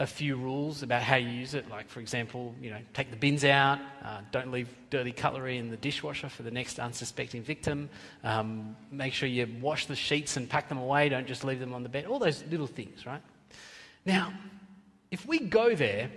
a 0.00 0.06
few 0.06 0.36
rules 0.36 0.82
about 0.82 1.02
how 1.02 1.16
you 1.16 1.28
use 1.28 1.54
it. 1.54 1.70
Like, 1.70 1.88
for 1.88 2.00
example, 2.00 2.54
you 2.60 2.70
know, 2.70 2.78
take 2.92 3.10
the 3.10 3.16
bins 3.16 3.44
out, 3.44 3.78
uh, 4.04 4.20
don't 4.32 4.50
leave 4.50 4.68
dirty 4.90 5.12
cutlery 5.12 5.58
in 5.58 5.70
the 5.70 5.76
dishwasher 5.76 6.28
for 6.28 6.42
the 6.42 6.50
next 6.50 6.78
unsuspecting 6.78 7.42
victim. 7.42 7.88
Um, 8.24 8.76
make 8.90 9.12
sure 9.12 9.28
you 9.28 9.48
wash 9.60 9.86
the 9.86 9.96
sheets 9.96 10.36
and 10.36 10.48
pack 10.48 10.68
them 10.68 10.78
away. 10.78 11.08
Don't 11.08 11.26
just 11.26 11.44
leave 11.44 11.60
them 11.60 11.72
on 11.72 11.82
the 11.82 11.88
bed. 11.88 12.06
All 12.06 12.18
those 12.18 12.42
little 12.50 12.66
things, 12.66 13.06
right? 13.06 13.22
Now, 14.04 14.32
if 15.10 15.26
we 15.26 15.38
go 15.38 15.74
there, 15.74 16.10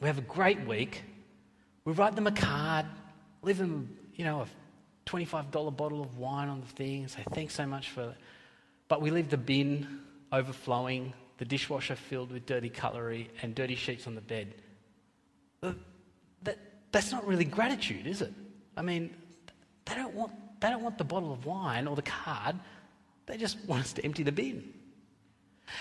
we 0.00 0.08
have 0.08 0.18
a 0.18 0.22
great 0.22 0.66
week, 0.66 1.02
we 1.84 1.92
write 1.92 2.16
them 2.16 2.26
a 2.26 2.32
card, 2.32 2.86
leave 3.42 3.58
them, 3.58 3.96
you 4.14 4.24
know, 4.24 4.40
a 4.40 4.46
$25 5.08 5.76
bottle 5.76 6.02
of 6.02 6.18
wine 6.18 6.48
on 6.48 6.60
the 6.60 6.66
thing 6.66 7.02
and 7.02 7.10
say, 7.10 7.24
thanks 7.32 7.54
so 7.54 7.66
much 7.66 7.90
for. 7.90 8.14
But 8.88 9.00
we 9.00 9.10
leave 9.10 9.30
the 9.30 9.38
bin 9.38 10.00
overflowing, 10.32 11.14
the 11.38 11.44
dishwasher 11.44 11.96
filled 11.96 12.30
with 12.30 12.46
dirty 12.46 12.68
cutlery 12.68 13.30
and 13.42 13.54
dirty 13.54 13.74
sheets 13.74 14.06
on 14.06 14.14
the 14.14 14.20
bed. 14.20 14.54
Uh, 15.62 15.72
that, 16.42 16.58
that's 16.92 17.10
not 17.10 17.26
really 17.26 17.44
gratitude, 17.44 18.06
is 18.06 18.22
it? 18.22 18.32
I 18.76 18.82
mean, 18.82 19.14
they 19.86 19.94
don't, 19.94 20.14
want, 20.14 20.32
they 20.60 20.70
don't 20.70 20.82
want 20.82 20.98
the 20.98 21.04
bottle 21.04 21.32
of 21.32 21.46
wine 21.46 21.86
or 21.86 21.96
the 21.96 22.02
card, 22.02 22.56
they 23.26 23.36
just 23.36 23.64
want 23.66 23.82
us 23.82 23.92
to 23.94 24.04
empty 24.04 24.22
the 24.22 24.32
bin. 24.32 24.72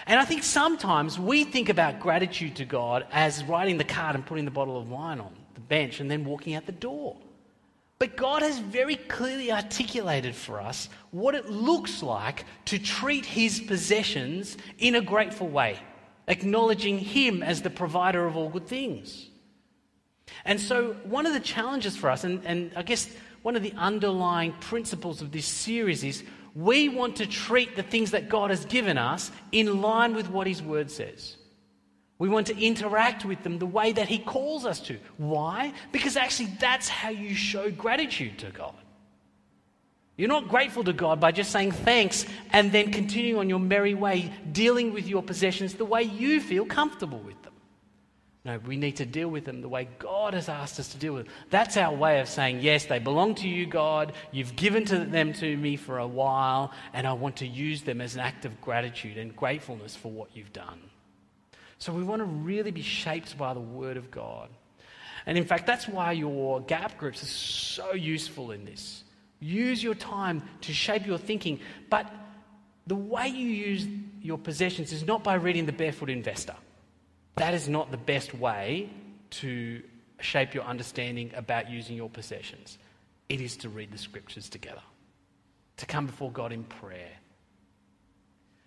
And 0.08 0.20
I 0.20 0.26
think 0.26 0.44
sometimes 0.44 1.20
we 1.20 1.44
think 1.44 1.70
about 1.70 2.00
gratitude 2.00 2.56
to 2.58 2.66
God 2.66 3.06
as 3.12 3.44
writing 3.44 3.78
the 3.78 3.84
card 3.84 4.16
and 4.16 4.26
putting 4.26 4.46
the 4.46 4.52
bottle 4.52 4.78
of 4.78 4.90
wine 4.90 5.20
on 5.20 5.34
the 5.54 5.60
bench 5.60 6.00
and 6.00 6.10
then 6.10 6.24
walking 6.24 6.56
out 6.56 6.66
the 6.66 6.72
door. 6.72 7.18
But 8.04 8.18
God 8.18 8.42
has 8.42 8.60
very 8.60 8.98
clearly 8.98 9.50
articulated 9.50 10.36
for 10.36 10.60
us 10.60 10.90
what 11.12 11.36
it 11.36 11.50
looks 11.50 12.04
like 12.04 12.44
to 12.66 12.78
treat 12.78 13.26
His 13.26 13.62
possessions 13.62 14.58
in 14.78 14.96
a 14.96 15.02
grateful 15.02 15.48
way, 15.48 15.80
acknowledging 16.28 17.00
Him 17.00 17.42
as 17.42 17.62
the 17.62 17.70
provider 17.70 18.26
of 18.26 18.36
all 18.36 18.50
good 18.50 18.68
things. 18.68 19.30
And 20.44 20.60
so, 20.60 20.98
one 21.06 21.26
of 21.26 21.32
the 21.32 21.40
challenges 21.40 21.96
for 21.96 22.10
us, 22.10 22.26
and, 22.26 22.46
and 22.46 22.74
I 22.76 22.82
guess 22.82 23.10
one 23.42 23.56
of 23.56 23.64
the 23.64 23.74
underlying 23.78 24.52
principles 24.60 25.22
of 25.22 25.32
this 25.32 25.46
series 25.46 26.04
is 26.04 26.26
we 26.54 26.90
want 26.90 27.16
to 27.16 27.26
treat 27.26 27.78
the 27.78 27.84
things 27.84 28.12
that 28.12 28.28
God 28.28 28.50
has 28.50 28.66
given 28.66 28.98
us 28.98 29.32
in 29.54 29.82
line 29.82 30.14
with 30.14 30.30
what 30.30 30.46
His 30.46 30.62
Word 30.62 30.92
says. 30.92 31.38
We 32.20 32.30
want 32.30 32.48
to 32.48 32.58
interact 32.58 33.26
with 33.26 33.44
them 33.44 33.60
the 33.60 33.66
way 33.66 33.92
that 33.92 34.08
He 34.08 34.20
calls 34.20 34.66
us 34.66 34.80
to. 34.82 34.98
Why? 35.18 35.74
Because 35.92 36.16
actually, 36.16 36.50
that's 36.60 36.88
how 36.88 37.10
you 37.10 37.36
show 37.36 37.72
gratitude 37.72 38.40
to 38.40 38.52
God. 38.52 38.76
You're 40.16 40.30
not 40.30 40.48
grateful 40.48 40.84
to 40.84 40.94
God 40.94 41.20
by 41.20 41.32
just 41.32 41.52
saying 41.52 41.72
thanks 41.72 42.26
and 42.52 42.72
then 42.72 42.92
continuing 42.92 43.40
on 43.40 43.50
your 43.50 43.60
merry 43.60 43.96
way, 43.96 44.32
dealing 44.52 44.94
with 44.94 45.08
your 45.08 45.24
possessions 45.24 45.74
the 45.74 45.86
way 45.86 46.04
you 46.04 46.40
feel 46.40 46.66
comfortable 46.66 47.18
with 47.18 47.42
them. 47.42 47.54
No, 48.46 48.60
we 48.60 48.76
need 48.76 48.98
to 48.98 49.06
deal 49.06 49.30
with 49.30 49.46
them 49.46 49.62
the 49.62 49.70
way 49.70 49.88
God 50.00 50.34
has 50.34 50.50
asked 50.50 50.78
us 50.80 50.90
to 50.90 50.98
deal 50.98 51.14
with 51.14 51.26
them. 51.26 51.34
That's 51.50 51.78
our 51.78 51.96
way 51.96 52.20
of 52.20 52.28
saying, 52.28 52.60
yes, 52.60 52.86
they 52.86 53.00
belong 53.00 53.36
to 53.36 53.48
you, 53.48 53.66
God. 53.66 54.14
You've 54.32 54.56
given 54.56 54.86
to 54.86 55.00
them 55.00 55.34
to 55.34 55.58
me 55.58 55.78
for 55.78 55.98
a 55.98 56.08
while, 56.08 56.72
and 56.94 57.08
I 57.08 57.14
want 57.14 57.38
to 57.38 57.48
use 57.48 57.82
them 57.82 58.02
as 58.02 58.16
an 58.16 58.22
act 58.22 58.46
of 58.46 58.60
gratitude 58.62 59.18
and 59.18 59.36
gratefulness 59.36 59.96
for 59.96 60.12
what 60.12 60.30
you've 60.36 60.54
done. 60.54 60.80
So 61.84 61.92
we 61.92 62.02
want 62.02 62.22
to 62.22 62.26
really 62.26 62.72
be 62.72 62.82
shaped 62.82 63.38
by 63.38 63.54
the 63.54 63.60
Word 63.60 63.98
of 63.98 64.10
God. 64.10 64.48
And 65.26 65.38
in 65.38 65.44
fact, 65.44 65.68
that's 65.68 65.86
why 65.86 66.14
your 66.14 66.62
gap 66.62 66.98
groups 66.98 67.22
are 67.22 67.26
so 67.26 67.92
useful 67.92 68.52
in 68.52 68.64
this. 68.64 69.04
Use 69.42 69.84
your 69.84 69.94
time 69.94 70.44
to 70.62 70.72
shape 70.74 71.06
your 71.06 71.18
thinking, 71.18 71.60
but 71.90 72.10
the 72.88 72.96
way 72.96 73.28
you 73.28 73.50
use 73.50 73.86
your 74.22 74.38
possessions 74.38 74.94
is 74.94 75.06
not 75.06 75.26
by 75.26 75.34
reading 75.34 75.66
The 75.66 75.74
Barefoot 75.74 76.10
Investor. 76.10 76.56
That 77.36 77.54
is 77.54 77.68
not 77.68 77.92
the 77.92 77.98
best 77.98 78.34
way 78.34 78.90
to 79.42 79.84
shape 80.22 80.54
your 80.54 80.64
understanding 80.64 81.32
about 81.36 81.70
using 81.70 81.98
your 81.98 82.10
possessions. 82.10 82.78
It 83.28 83.42
is 83.42 83.58
to 83.58 83.68
read 83.68 83.92
the 83.92 83.98
scriptures 83.98 84.48
together, 84.48 84.84
to 85.76 85.86
come 85.86 86.06
before 86.06 86.32
God 86.32 86.54
in 86.54 86.64
prayer. 86.64 87.12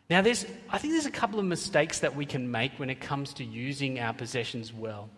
Now, 0.09 0.23
there's, 0.23 0.47
I 0.71 0.79
think 0.79 0.95
there's 0.95 1.07
a 1.07 1.11
couple 1.11 1.41
of 1.41 1.47
mistakes 1.47 2.01
that 2.01 2.15
we 2.15 2.27
can 2.27 2.51
make 2.51 2.73
when 2.79 2.91
it 2.91 3.01
comes 3.01 3.35
to 3.35 3.45
using 3.45 3.99
our 3.99 4.13
possessions 4.13 4.73
well. 4.73 5.11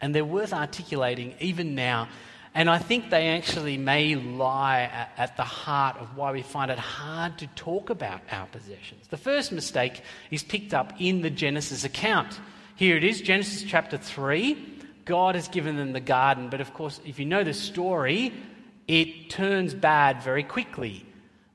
And 0.00 0.14
they're 0.14 0.24
worth 0.24 0.52
articulating 0.52 1.34
even 1.40 1.74
now. 1.74 2.08
And 2.54 2.70
I 2.70 2.78
think 2.78 3.10
they 3.10 3.28
actually 3.28 3.76
may 3.76 4.14
lie 4.14 4.82
at, 4.82 5.12
at 5.18 5.36
the 5.36 5.44
heart 5.44 5.98
of 5.98 6.16
why 6.16 6.32
we 6.32 6.40
find 6.40 6.70
it 6.70 6.78
hard 6.78 7.36
to 7.38 7.46
talk 7.48 7.90
about 7.90 8.22
our 8.30 8.46
possessions. 8.46 9.06
The 9.08 9.18
first 9.18 9.52
mistake 9.52 10.00
is 10.30 10.42
picked 10.42 10.72
up 10.72 10.94
in 10.98 11.20
the 11.20 11.30
Genesis 11.30 11.84
account 11.84 12.40
Here 12.76 12.98
it 12.98 13.04
is, 13.04 13.22
Genesis 13.22 13.62
chapter 13.62 13.96
3. 13.96 14.54
God 15.06 15.34
has 15.34 15.48
given 15.48 15.76
them 15.76 15.92
the 15.92 16.00
garden, 16.00 16.50
but 16.50 16.60
of 16.60 16.74
course, 16.74 17.00
if 17.06 17.18
you 17.18 17.24
know 17.24 17.42
the 17.42 17.54
story, 17.54 18.34
it 18.86 19.30
turns 19.30 19.72
bad 19.72 20.22
very 20.22 20.42
quickly. 20.42 21.05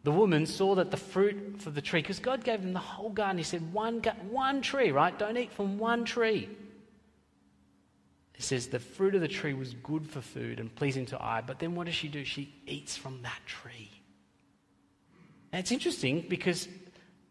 The 0.04 0.12
woman 0.12 0.46
saw 0.46 0.76
that 0.76 0.90
the 0.90 0.98
fruit 0.98 1.62
for 1.62 1.70
the 1.70 1.82
tree, 1.82 2.02
because 2.02 2.20
God 2.20 2.44
gave 2.44 2.62
them 2.62 2.74
the 2.74 2.80
whole 2.80 3.10
garden, 3.10 3.38
He 3.38 3.44
said, 3.44 3.72
one, 3.72 4.02
one 4.30 4.62
tree, 4.62 4.92
right? 4.92 5.18
Don't 5.18 5.38
eat 5.38 5.52
from 5.52 5.78
one 5.78 6.06
tree. 6.06 6.50
He 8.34 8.42
says 8.42 8.68
the 8.68 8.80
fruit 8.80 9.14
of 9.14 9.22
the 9.22 9.28
tree 9.28 9.54
was 9.54 9.76
good 9.76 10.08
for 10.08 10.22
food 10.22 10.60
and 10.60 10.74
pleasing 10.74 11.06
to 11.08 11.22
eye, 11.22 11.44
but 11.46 11.60
then 11.60 11.76
what 11.76 11.86
does 11.86 11.94
she 11.94 12.08
do? 12.08 12.26
She 12.26 12.52
eats 12.66 12.98
from 12.98 13.22
that 13.22 13.40
tree. 13.46 13.92
And 15.52 15.60
it's 15.60 15.72
interesting 15.72 16.26
because 16.28 16.68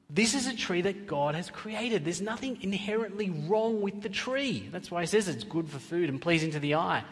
this 0.09 0.35
is 0.35 0.47
a 0.47 0.57
tree 0.57 0.83
that 0.83 1.09
God 1.09 1.35
has 1.35 1.51
created. 1.51 2.05
There's 2.05 2.21
nothing 2.21 2.59
inherently 2.63 3.31
wrong 3.31 3.81
with 3.81 4.03
the 4.03 4.09
tree. 4.09 4.69
That's 4.71 4.91
why 4.91 5.01
he 5.01 5.07
says 5.07 5.27
it's 5.27 5.43
good 5.43 5.69
for 5.69 5.81
food 5.81 6.09
and 6.09 6.21
pleasing 6.21 6.53
to 6.53 6.61
the 6.61 6.77
eye. 6.77 7.03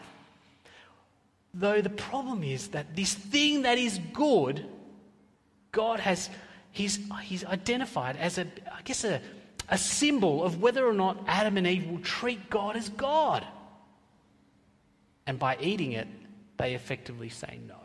Though 1.53 1.81
the 1.81 1.89
problem 1.89 2.43
is 2.43 2.69
that 2.69 2.95
this 2.95 3.13
thing 3.13 3.63
that 3.63 3.77
is 3.77 3.99
good, 4.13 4.65
God 5.71 5.99
has 5.99 6.29
he's, 6.71 6.99
he's 7.23 7.45
identified 7.45 8.17
as 8.17 8.37
a, 8.37 8.47
I 8.71 8.81
guess, 8.83 9.03
a, 9.03 9.21
a 9.69 9.77
symbol 9.77 10.43
of 10.43 10.61
whether 10.61 10.87
or 10.87 10.93
not 10.93 11.23
Adam 11.27 11.57
and 11.57 11.67
Eve 11.67 11.87
will 11.87 11.99
treat 11.99 12.49
God 12.49 12.75
as 12.75 12.89
God. 12.89 13.45
And 15.27 15.37
by 15.37 15.57
eating 15.61 15.91
it, 15.91 16.07
they 16.57 16.73
effectively 16.73 17.29
say 17.29 17.59
no. 17.67 17.75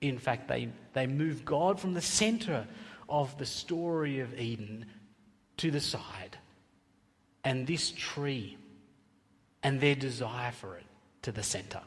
In 0.00 0.18
fact, 0.18 0.48
they, 0.48 0.68
they 0.94 1.06
move 1.06 1.44
God 1.44 1.78
from 1.78 1.92
the 1.92 2.00
center 2.00 2.66
of 3.08 3.36
the 3.38 3.46
story 3.46 4.20
of 4.20 4.38
Eden 4.38 4.86
to 5.58 5.70
the 5.70 5.80
side. 5.80 6.38
And 7.44 7.66
this 7.66 7.90
tree 7.90 8.56
and 9.62 9.80
their 9.80 9.94
desire 9.94 10.52
for 10.52 10.76
it 10.76 10.84
to 11.22 11.32
the 11.32 11.42
center. 11.42 11.80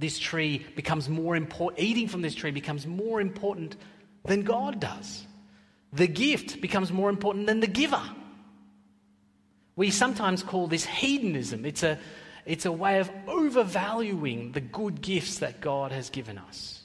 This 0.00 0.18
tree 0.18 0.66
becomes 0.74 1.10
more 1.10 1.36
important, 1.36 1.84
eating 1.84 2.08
from 2.08 2.22
this 2.22 2.34
tree 2.34 2.50
becomes 2.50 2.86
more 2.86 3.20
important 3.20 3.76
than 4.24 4.42
God 4.42 4.80
does. 4.80 5.26
The 5.92 6.06
gift 6.06 6.62
becomes 6.62 6.90
more 6.90 7.10
important 7.10 7.46
than 7.46 7.60
the 7.60 7.66
giver. 7.66 8.02
We 9.76 9.90
sometimes 9.90 10.42
call 10.42 10.68
this 10.68 10.86
hedonism. 10.86 11.66
It's 11.66 11.82
a, 11.82 11.98
it's 12.46 12.64
a 12.64 12.72
way 12.72 13.00
of 13.00 13.10
overvaluing 13.28 14.52
the 14.52 14.62
good 14.62 15.02
gifts 15.02 15.40
that 15.40 15.60
God 15.60 15.92
has 15.92 16.08
given 16.08 16.38
us. 16.38 16.80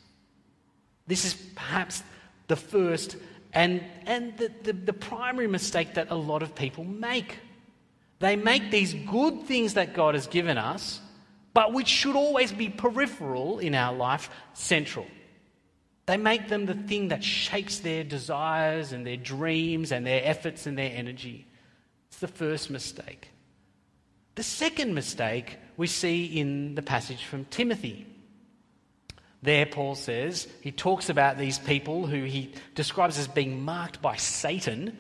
This 1.08 1.24
is 1.24 1.36
perhaps 1.56 2.04
the 2.48 2.58
first 2.58 3.16
and, 3.54 3.82
and 4.06 4.38
the, 4.38 4.52
the, 4.64 4.74
the 4.74 4.94
primary 4.94 5.48
mistake 5.48 5.94
that 5.94 6.12
a 6.12 6.16
lot 6.16 6.44
of 6.44 6.54
people 6.54 6.84
make. 6.84 7.38
They 8.20 8.36
make 8.36 8.72
these 8.72 8.94
good 8.94 9.44
things 9.44 9.76
that 9.76 9.94
God 9.94 10.16
has 10.16 10.28
given 10.28 10.58
us, 10.58 11.00
but 11.56 11.72
which 11.72 11.88
should 11.88 12.18
always 12.18 12.52
be 12.52 12.68
peripheral 12.68 13.60
in 13.60 13.74
our 13.74 13.96
life, 13.96 14.30
central. 14.54 15.08
They 16.06 16.18
make 16.18 16.50
them 16.50 16.66
the 16.66 16.74
thing 16.74 17.08
that 17.08 17.24
shapes 17.24 17.80
their 17.80 18.04
desires 18.04 18.92
and 18.92 19.08
their 19.08 19.18
dreams 19.18 19.94
and 19.94 20.06
their 20.06 20.22
efforts 20.24 20.68
and 20.68 20.78
their 20.78 20.92
energy. 20.94 21.48
It's 22.10 22.20
the 22.20 22.28
first 22.28 22.70
mistake. 22.70 23.30
The 24.36 24.44
second 24.44 24.94
mistake 24.94 25.58
we 25.78 25.88
see 25.88 26.26
in 26.26 26.76
the 26.76 26.82
passage 26.82 27.24
from 27.24 27.46
Timothy. 27.46 28.06
There, 29.42 29.66
Paul 29.66 29.96
says, 29.96 30.50
he 30.60 30.74
talks 30.74 31.08
about 31.08 31.38
these 31.38 31.58
people 31.58 32.06
who 32.06 32.24
he 32.26 32.54
describes 32.74 33.18
as 33.18 33.30
being 33.30 33.64
marked 33.64 34.02
by 34.02 34.18
Satan. 34.18 34.98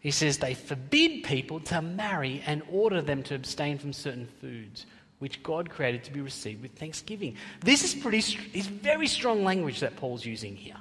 He 0.00 0.10
says 0.10 0.38
they 0.38 0.54
forbid 0.54 1.24
people 1.24 1.60
to 1.60 1.82
marry 1.82 2.42
and 2.46 2.62
order 2.70 3.02
them 3.02 3.22
to 3.24 3.34
abstain 3.34 3.76
from 3.76 3.92
certain 3.92 4.28
foods 4.40 4.86
which 5.22 5.40
God 5.44 5.70
created 5.70 6.02
to 6.02 6.12
be 6.12 6.20
received 6.20 6.62
with 6.62 6.72
thanksgiving. 6.72 7.36
This 7.60 7.84
is 7.84 7.94
pretty 7.94 8.18
is 8.52 8.66
very 8.66 9.06
strong 9.06 9.44
language 9.44 9.78
that 9.78 9.94
Paul's 9.94 10.26
using 10.26 10.56
here. 10.56 10.74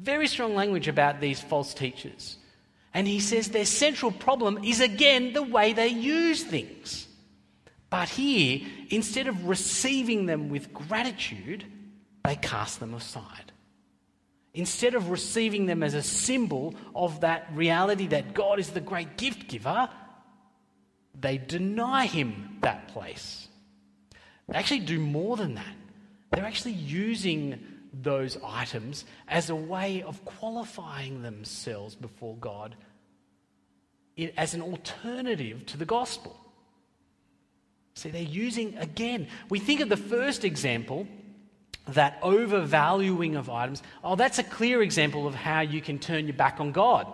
Very 0.00 0.26
strong 0.26 0.54
language 0.54 0.88
about 0.88 1.20
these 1.20 1.38
false 1.38 1.74
teachers. 1.74 2.38
And 2.94 3.06
he 3.06 3.20
says 3.20 3.50
their 3.50 3.66
central 3.66 4.10
problem 4.10 4.64
is 4.64 4.80
again 4.80 5.34
the 5.34 5.42
way 5.42 5.74
they 5.74 5.88
use 5.88 6.44
things. 6.44 7.08
But 7.90 8.08
here, 8.08 8.62
instead 8.88 9.28
of 9.28 9.46
receiving 9.46 10.24
them 10.24 10.48
with 10.48 10.72
gratitude, 10.72 11.62
they 12.24 12.36
cast 12.36 12.80
them 12.80 12.94
aside. 12.94 13.52
Instead 14.54 14.94
of 14.94 15.10
receiving 15.10 15.66
them 15.66 15.82
as 15.82 15.92
a 15.92 16.02
symbol 16.02 16.74
of 16.94 17.20
that 17.20 17.50
reality 17.52 18.06
that 18.06 18.32
God 18.32 18.60
is 18.60 18.70
the 18.70 18.80
great 18.80 19.18
gift 19.18 19.46
giver, 19.46 19.90
they 21.20 21.36
deny 21.36 22.06
him 22.06 22.56
that 22.62 22.88
place. 22.88 23.48
They 24.48 24.56
actually 24.56 24.80
do 24.80 24.98
more 24.98 25.36
than 25.36 25.54
that. 25.54 25.74
They're 26.32 26.44
actually 26.44 26.72
using 26.72 27.58
those 27.92 28.38
items 28.44 29.04
as 29.28 29.50
a 29.50 29.56
way 29.56 30.02
of 30.02 30.24
qualifying 30.24 31.22
themselves 31.22 31.94
before 31.94 32.36
God 32.36 32.76
as 34.36 34.54
an 34.54 34.62
alternative 34.62 35.64
to 35.66 35.76
the 35.76 35.84
gospel. 35.84 36.38
See, 37.94 38.10
they're 38.10 38.22
using, 38.22 38.76
again, 38.78 39.28
we 39.48 39.58
think 39.58 39.80
of 39.80 39.88
the 39.88 39.96
first 39.96 40.44
example, 40.44 41.06
that 41.88 42.18
overvaluing 42.22 43.36
of 43.36 43.48
items. 43.48 43.82
Oh, 44.04 44.14
that's 44.14 44.38
a 44.38 44.44
clear 44.44 44.82
example 44.82 45.26
of 45.26 45.34
how 45.34 45.60
you 45.60 45.80
can 45.80 45.98
turn 45.98 46.26
your 46.26 46.36
back 46.36 46.60
on 46.60 46.72
God. 46.72 47.06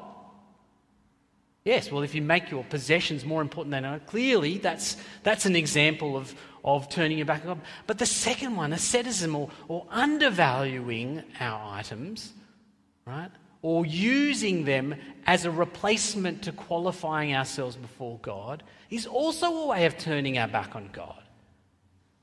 Yes, 1.64 1.90
well, 1.90 2.02
if 2.02 2.14
you 2.14 2.20
make 2.20 2.50
your 2.50 2.62
possessions 2.64 3.24
more 3.24 3.40
important 3.40 3.70
than 3.70 3.84
God, 3.84 4.06
clearly 4.06 4.58
that's, 4.58 4.98
that's 5.22 5.46
an 5.46 5.56
example 5.56 6.14
of, 6.14 6.34
of 6.62 6.90
turning 6.90 7.16
your 7.16 7.26
back 7.26 7.40
on 7.42 7.46
God. 7.46 7.60
But 7.86 7.98
the 7.98 8.06
second 8.06 8.54
one, 8.54 8.74
asceticism 8.74 9.34
or, 9.34 9.48
or 9.68 9.86
undervaluing 9.90 11.22
our 11.40 11.78
items, 11.78 12.34
right? 13.06 13.30
Or 13.62 13.86
using 13.86 14.66
them 14.66 14.94
as 15.26 15.46
a 15.46 15.50
replacement 15.50 16.42
to 16.42 16.52
qualifying 16.52 17.34
ourselves 17.34 17.76
before 17.76 18.18
God 18.20 18.62
is 18.90 19.06
also 19.06 19.46
a 19.46 19.66
way 19.68 19.86
of 19.86 19.96
turning 19.96 20.36
our 20.36 20.48
back 20.48 20.76
on 20.76 20.90
God. 20.92 21.22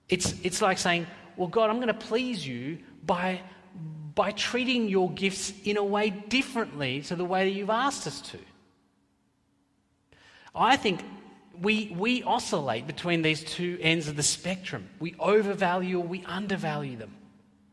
It's, 0.07 0.35
it's 0.43 0.61
like 0.61 0.77
saying, 0.77 1.07
Well, 1.35 1.47
God, 1.47 1.71
I'm 1.71 1.77
going 1.77 1.87
to 1.87 1.95
please 1.95 2.45
you 2.45 2.77
by, 3.07 3.41
by 4.13 4.31
treating 4.31 4.87
your 4.87 5.09
gifts 5.09 5.51
in 5.63 5.77
a 5.77 5.83
way 5.83 6.11
differently 6.11 7.01
to 7.03 7.15
the 7.15 7.25
way 7.25 7.45
that 7.49 7.57
you've 7.57 7.71
asked 7.71 8.05
us 8.05 8.21
to. 8.21 8.37
I 10.53 10.77
think 10.77 11.03
we, 11.61 11.95
we 11.97 12.23
oscillate 12.23 12.87
between 12.87 13.21
these 13.21 13.43
two 13.43 13.77
ends 13.81 14.07
of 14.07 14.15
the 14.15 14.23
spectrum. 14.23 14.89
We 14.99 15.15
overvalue 15.19 15.99
or 15.99 16.03
we 16.03 16.23
undervalue 16.25 16.97
them. 16.97 17.15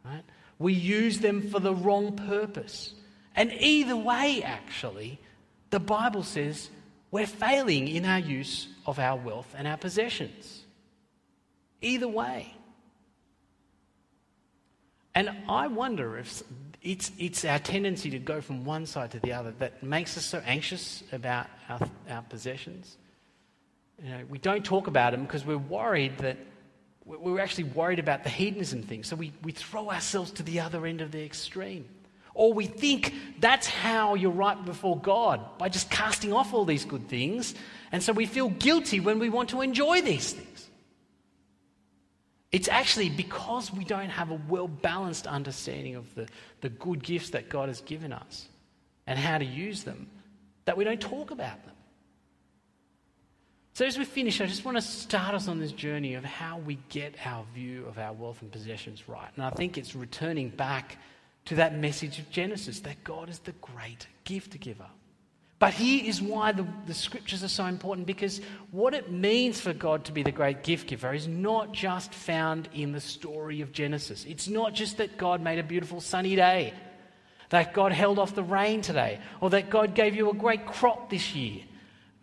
Right? 0.04 0.22
We 0.58 0.72
use 0.72 1.20
them 1.20 1.50
for 1.50 1.60
the 1.60 1.74
wrong 1.74 2.16
purpose. 2.16 2.94
And 3.34 3.52
either 3.52 3.96
way, 3.96 4.42
actually, 4.42 5.18
the 5.70 5.80
Bible 5.80 6.22
says 6.22 6.70
we're 7.10 7.26
failing 7.26 7.88
in 7.88 8.04
our 8.04 8.18
use 8.18 8.68
of 8.86 8.98
our 8.98 9.16
wealth 9.16 9.54
and 9.56 9.66
our 9.66 9.76
possessions. 9.76 10.62
Either 11.80 12.08
way. 12.08 12.54
And 15.14 15.30
I 15.48 15.68
wonder 15.68 16.18
if 16.18 16.42
it's, 16.88 17.12
it's 17.18 17.44
our 17.44 17.58
tendency 17.58 18.08
to 18.10 18.18
go 18.18 18.40
from 18.40 18.64
one 18.64 18.86
side 18.86 19.10
to 19.10 19.20
the 19.20 19.34
other 19.34 19.52
that 19.58 19.82
makes 19.82 20.16
us 20.16 20.24
so 20.24 20.42
anxious 20.46 21.04
about 21.12 21.46
our, 21.68 21.80
our 22.08 22.22
possessions. 22.22 22.96
You 24.02 24.08
know, 24.08 24.20
we 24.30 24.38
don't 24.38 24.64
talk 24.64 24.86
about 24.86 25.12
them 25.12 25.24
because 25.24 25.44
we're 25.44 25.58
worried 25.58 26.16
that 26.18 26.38
we're 27.04 27.40
actually 27.40 27.64
worried 27.64 27.98
about 27.98 28.24
the 28.24 28.30
hedonism 28.30 28.82
thing. 28.82 29.04
So 29.04 29.16
we, 29.16 29.34
we 29.42 29.52
throw 29.52 29.90
ourselves 29.90 30.30
to 30.32 30.42
the 30.42 30.60
other 30.60 30.86
end 30.86 31.02
of 31.02 31.10
the 31.10 31.22
extreme. 31.22 31.86
Or 32.32 32.54
we 32.54 32.64
think 32.64 33.12
that's 33.38 33.66
how 33.66 34.14
you're 34.14 34.30
right 34.30 34.62
before 34.64 34.98
God, 34.98 35.58
by 35.58 35.68
just 35.68 35.90
casting 35.90 36.32
off 36.32 36.54
all 36.54 36.64
these 36.64 36.86
good 36.86 37.08
things. 37.08 37.54
And 37.92 38.02
so 38.02 38.14
we 38.14 38.24
feel 38.24 38.48
guilty 38.48 39.00
when 39.00 39.18
we 39.18 39.28
want 39.28 39.50
to 39.50 39.60
enjoy 39.60 40.00
these 40.00 40.32
things. 40.32 40.47
It's 42.50 42.68
actually 42.68 43.10
because 43.10 43.72
we 43.72 43.84
don't 43.84 44.08
have 44.08 44.30
a 44.30 44.40
well 44.48 44.68
balanced 44.68 45.26
understanding 45.26 45.96
of 45.96 46.14
the, 46.14 46.28
the 46.60 46.70
good 46.70 47.02
gifts 47.02 47.30
that 47.30 47.48
God 47.48 47.68
has 47.68 47.80
given 47.82 48.12
us 48.12 48.48
and 49.06 49.18
how 49.18 49.38
to 49.38 49.44
use 49.44 49.82
them 49.82 50.08
that 50.64 50.76
we 50.76 50.84
don't 50.84 51.00
talk 51.00 51.30
about 51.30 51.64
them. 51.64 51.74
So, 53.74 53.86
as 53.86 53.96
we 53.96 54.04
finish, 54.04 54.40
I 54.40 54.46
just 54.46 54.64
want 54.64 54.76
to 54.76 54.82
start 54.82 55.34
us 55.34 55.46
on 55.46 55.60
this 55.60 55.72
journey 55.72 56.14
of 56.14 56.24
how 56.24 56.58
we 56.58 56.78
get 56.88 57.14
our 57.24 57.44
view 57.54 57.86
of 57.86 57.98
our 57.98 58.12
wealth 58.12 58.42
and 58.42 58.50
possessions 58.50 59.08
right. 59.08 59.30
And 59.36 59.44
I 59.44 59.50
think 59.50 59.78
it's 59.78 59.94
returning 59.94 60.48
back 60.48 60.98
to 61.44 61.54
that 61.54 61.78
message 61.78 62.18
of 62.18 62.28
Genesis 62.30 62.80
that 62.80 63.04
God 63.04 63.28
is 63.28 63.38
the 63.38 63.52
great 63.52 64.06
gift 64.24 64.58
giver. 64.58 64.88
But 65.58 65.74
here 65.74 66.04
is 66.04 66.22
why 66.22 66.52
the, 66.52 66.66
the 66.86 66.94
scriptures 66.94 67.42
are 67.42 67.48
so 67.48 67.66
important 67.66 68.06
because 68.06 68.40
what 68.70 68.94
it 68.94 69.10
means 69.10 69.60
for 69.60 69.72
God 69.72 70.04
to 70.04 70.12
be 70.12 70.22
the 70.22 70.30
great 70.30 70.62
gift 70.62 70.86
giver 70.86 71.12
is 71.12 71.26
not 71.26 71.72
just 71.72 72.14
found 72.14 72.68
in 72.72 72.92
the 72.92 73.00
story 73.00 73.60
of 73.60 73.72
Genesis. 73.72 74.24
It's 74.24 74.46
not 74.46 74.72
just 74.72 74.98
that 74.98 75.18
God 75.18 75.42
made 75.42 75.58
a 75.58 75.64
beautiful 75.64 76.00
sunny 76.00 76.36
day, 76.36 76.74
that 77.48 77.74
God 77.74 77.90
held 77.90 78.20
off 78.20 78.36
the 78.36 78.42
rain 78.42 78.82
today, 78.82 79.18
or 79.40 79.50
that 79.50 79.68
God 79.68 79.94
gave 79.94 80.14
you 80.14 80.30
a 80.30 80.34
great 80.34 80.64
crop 80.64 81.10
this 81.10 81.34
year. 81.34 81.62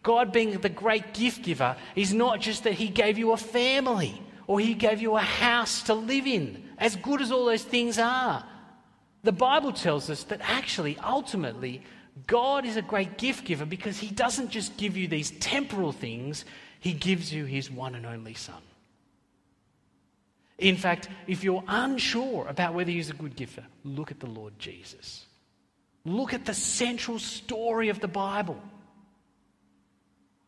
God 0.01 0.31
being 0.31 0.51
the 0.51 0.69
great 0.69 1.13
gift 1.13 1.43
giver 1.43 1.75
is 1.95 2.13
not 2.13 2.39
just 2.39 2.63
that 2.63 2.73
He 2.73 2.87
gave 2.87 3.17
you 3.17 3.31
a 3.31 3.37
family 3.37 4.21
or 4.47 4.59
He 4.59 4.75
gave 4.75 5.01
you 5.01 5.15
a 5.17 5.21
house 5.21 5.83
to 5.83 5.93
live 5.93 6.27
in, 6.27 6.63
as 6.77 6.95
good 6.95 7.21
as 7.21 7.31
all 7.31 7.45
those 7.45 7.63
things 7.63 7.97
are. 7.97 8.45
The 9.23 9.31
Bible 9.31 9.73
tells 9.73 10.09
us 10.09 10.23
that 10.25 10.39
actually, 10.43 10.97
ultimately, 10.99 11.81
God 12.27 12.65
is 12.65 12.77
a 12.77 12.81
great 12.81 13.17
gift 13.17 13.45
giver 13.45 13.65
because 13.65 13.97
He 13.97 14.09
doesn't 14.09 14.49
just 14.49 14.77
give 14.77 14.95
you 14.95 15.07
these 15.07 15.31
temporal 15.31 15.91
things, 15.91 16.45
He 16.79 16.93
gives 16.93 17.33
you 17.33 17.45
His 17.45 17.69
one 17.69 17.95
and 17.95 18.05
only 18.05 18.33
Son. 18.33 18.61
In 20.57 20.77
fact, 20.77 21.09
if 21.27 21.43
you're 21.43 21.63
unsure 21.67 22.47
about 22.47 22.73
whether 22.73 22.91
He's 22.91 23.09
a 23.09 23.13
good 23.13 23.35
giver, 23.35 23.65
look 23.83 24.11
at 24.11 24.19
the 24.19 24.29
Lord 24.29 24.57
Jesus. 24.57 25.25
Look 26.05 26.33
at 26.33 26.45
the 26.45 26.53
central 26.53 27.19
story 27.19 27.89
of 27.89 27.99
the 27.99 28.07
Bible. 28.07 28.61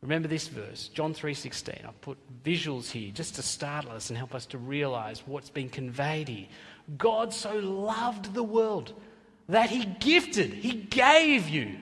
Remember 0.02 0.28
this 0.28 0.48
verse, 0.48 0.90
John 0.90 1.14
3:16. 1.14 1.84
I've 1.86 2.00
put 2.02 2.18
visuals 2.44 2.92
here 2.92 3.12
just 3.12 3.36
to 3.36 3.42
startle 3.42 3.92
us 3.92 4.10
and 4.10 4.18
help 4.18 4.36
us 4.36 4.46
to 4.48 4.58
realize 4.58 5.24
what's 5.26 5.50
being 5.50 5.70
conveyed 5.70 6.28
here. 6.28 6.48
God 6.98 7.34
so 7.34 7.56
loved 7.56 8.34
the 8.34 8.44
world 8.44 8.94
that 9.50 9.70
he 9.70 9.86
gifted, 9.86 10.52
he 10.54 10.74
gave 10.74 11.48
you 11.48 11.78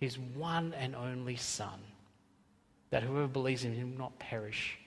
his 0.00 0.18
one 0.18 0.74
and 0.74 0.96
only 0.96 1.36
son 1.36 1.78
that 2.90 3.02
whoever 3.02 3.28
believes 3.28 3.64
in 3.64 3.72
him 3.72 3.92
will 3.92 3.98
not 3.98 4.18
perish 4.18 4.78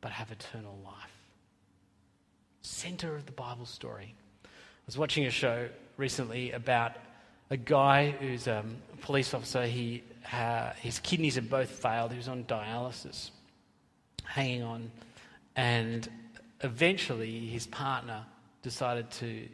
but 0.00 0.12
have 0.12 0.30
eternal 0.30 0.78
life. 0.84 0.94
Center 2.60 3.16
of 3.16 3.24
the 3.24 3.32
Bible 3.32 3.64
story. 3.64 4.14
I 4.44 4.48
was 4.86 4.98
watching 4.98 5.26
a 5.26 5.30
show 5.30 5.68
recently 5.96 6.52
about 6.52 6.96
a 7.50 7.56
guy 7.56 8.10
who's 8.10 8.46
um, 8.46 8.76
a 8.92 8.96
police 8.96 9.32
officer. 9.32 9.64
He, 9.64 10.02
uh, 10.32 10.70
his 10.80 10.98
kidneys 10.98 11.36
had 11.36 11.48
both 11.48 11.70
failed. 11.70 12.10
He 12.10 12.16
was 12.16 12.28
on 12.28 12.44
dialysis, 12.44 13.30
hanging 14.24 14.62
on. 14.62 14.90
And 15.56 16.08
eventually, 16.62 17.46
his 17.46 17.66
partner 17.66 18.24
decided 18.62 19.10
to 19.12 19.48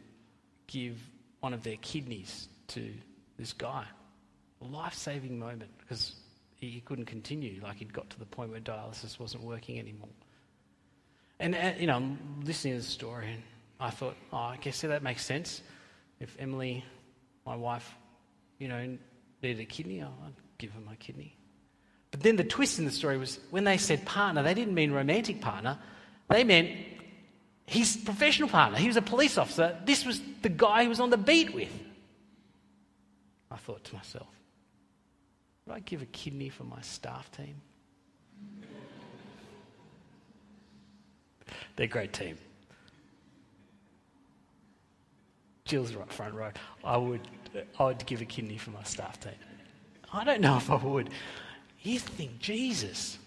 give 0.69 0.97
one 1.39 1.53
of 1.53 1.63
their 1.63 1.77
kidneys 1.81 2.47
to 2.67 2.93
this 3.37 3.53
guy. 3.53 3.85
A 4.61 4.65
life 4.65 4.93
saving 4.93 5.39
moment 5.39 5.71
because 5.79 6.13
he, 6.55 6.81
couldn't 6.85 7.05
continue. 7.05 7.59
Like 7.63 7.77
he'd 7.77 7.93
got 7.93 8.09
to 8.11 8.19
the 8.19 8.25
point 8.25 8.51
where 8.51 8.59
dialysis 8.59 9.19
wasn't 9.19 9.43
working 9.43 9.79
anymore. 9.79 10.09
And, 11.39 11.55
uh, 11.55 11.71
you 11.77 11.87
know, 11.87 11.95
I'm 11.95 12.19
listening 12.43 12.73
to 12.75 12.81
the 12.81 12.85
story 12.85 13.31
and 13.31 13.41
I 13.79 13.89
thought, 13.89 14.15
oh, 14.33 14.37
I 14.37 14.57
guess 14.57 14.81
that 14.81 15.01
makes 15.01 15.25
sense. 15.25 15.61
If 16.19 16.35
Emily 16.37 16.83
my 17.45 17.55
wife, 17.55 17.95
you 18.59 18.67
know, 18.67 18.97
needed 19.41 19.61
a 19.61 19.65
kidney, 19.65 20.03
I'd 20.03 20.09
give 20.57 20.71
her 20.71 20.81
my 20.81 20.95
kidney. 20.95 21.35
But 22.11 22.21
then 22.21 22.35
the 22.35 22.43
twist 22.43 22.79
in 22.79 22.85
the 22.85 22.91
story 22.91 23.17
was 23.17 23.39
when 23.51 23.63
they 23.63 23.77
said 23.77 24.05
partner, 24.05 24.43
they 24.43 24.53
didn't 24.53 24.73
mean 24.73 24.91
romantic 24.91 25.41
partner. 25.41 25.79
They 26.27 26.43
meant 26.43 26.69
his 27.69 27.95
professional 27.97 28.49
partner. 28.49 28.79
He 28.79 28.87
was 28.87 28.97
a 28.97 29.01
police 29.01 29.37
officer. 29.37 29.77
This 29.85 30.03
was 30.03 30.19
the 30.41 30.49
guy 30.49 30.81
he 30.81 30.87
was 30.87 30.99
on 30.99 31.11
the 31.11 31.17
beat 31.17 31.53
with. 31.53 31.71
I 33.51 33.57
thought 33.57 33.83
to 33.83 33.95
myself, 33.95 34.27
would 35.65 35.75
I 35.75 35.79
give 35.81 36.01
a 36.01 36.07
kidney 36.07 36.49
for 36.49 36.63
my 36.63 36.81
staff 36.81 37.29
team? 37.31 37.61
They're 41.75 41.85
a 41.85 41.87
great 41.87 42.11
team. 42.11 42.39
Jill's 45.65 45.93
right 45.93 46.11
front 46.11 46.33
row. 46.33 46.49
I 46.83 46.97
would, 46.97 47.21
I 47.77 47.83
would 47.83 48.03
give 48.07 48.23
a 48.23 48.25
kidney 48.25 48.57
for 48.57 48.71
my 48.71 48.81
staff 48.81 49.19
team. 49.19 49.33
I 50.11 50.23
don't 50.23 50.41
know 50.41 50.57
if 50.57 50.71
I 50.71 50.77
would. 50.77 51.11
You 51.83 51.99
think, 51.99 52.39
Jesus. 52.39 53.19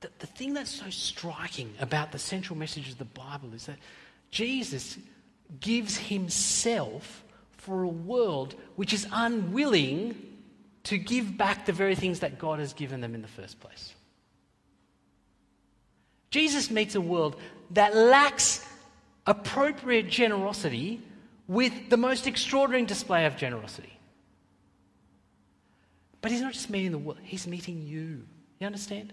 The, 0.00 0.10
the 0.18 0.26
thing 0.26 0.54
that's 0.54 0.70
so 0.70 0.90
striking 0.90 1.72
about 1.80 2.12
the 2.12 2.18
central 2.18 2.58
message 2.58 2.88
of 2.90 2.98
the 2.98 3.04
Bible 3.04 3.52
is 3.54 3.66
that 3.66 3.76
Jesus 4.30 4.98
gives 5.60 5.96
himself 5.96 7.24
for 7.52 7.82
a 7.82 7.88
world 7.88 8.54
which 8.76 8.92
is 8.92 9.06
unwilling 9.12 10.14
to 10.84 10.96
give 10.96 11.36
back 11.36 11.66
the 11.66 11.72
very 11.72 11.94
things 11.94 12.20
that 12.20 12.38
God 12.38 12.58
has 12.58 12.72
given 12.72 13.00
them 13.00 13.14
in 13.14 13.22
the 13.22 13.28
first 13.28 13.60
place. 13.60 13.94
Jesus 16.30 16.70
meets 16.70 16.94
a 16.94 17.00
world 17.00 17.36
that 17.72 17.94
lacks 17.94 18.64
appropriate 19.26 20.08
generosity 20.08 21.00
with 21.48 21.90
the 21.90 21.96
most 21.96 22.26
extraordinary 22.26 22.86
display 22.86 23.26
of 23.26 23.36
generosity. 23.36 23.98
But 26.22 26.30
he's 26.30 26.40
not 26.40 26.52
just 26.52 26.70
meeting 26.70 26.92
the 26.92 26.98
world, 26.98 27.18
he's 27.22 27.46
meeting 27.46 27.82
you. 27.82 28.24
You 28.58 28.66
understand? 28.66 29.12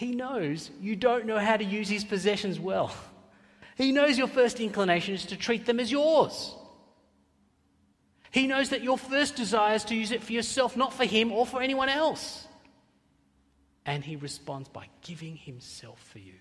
He 0.00 0.12
knows 0.12 0.70
you 0.80 0.96
don't 0.96 1.26
know 1.26 1.38
how 1.38 1.58
to 1.58 1.62
use 1.62 1.86
his 1.86 2.04
possessions 2.04 2.58
well. 2.58 2.90
He 3.76 3.92
knows 3.92 4.16
your 4.16 4.28
first 4.28 4.58
inclination 4.58 5.12
is 5.12 5.26
to 5.26 5.36
treat 5.36 5.66
them 5.66 5.78
as 5.78 5.92
yours. 5.92 6.54
He 8.30 8.46
knows 8.46 8.70
that 8.70 8.82
your 8.82 8.96
first 8.96 9.36
desire 9.36 9.74
is 9.74 9.84
to 9.84 9.94
use 9.94 10.10
it 10.10 10.22
for 10.22 10.32
yourself, 10.32 10.74
not 10.74 10.94
for 10.94 11.04
him 11.04 11.30
or 11.32 11.44
for 11.44 11.60
anyone 11.60 11.90
else. 11.90 12.48
And 13.84 14.02
he 14.02 14.16
responds 14.16 14.70
by 14.70 14.86
giving 15.02 15.36
himself 15.36 16.02
for 16.10 16.18
you. 16.18 16.40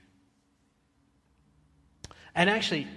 And 2.34 2.50
actually, 2.50 2.88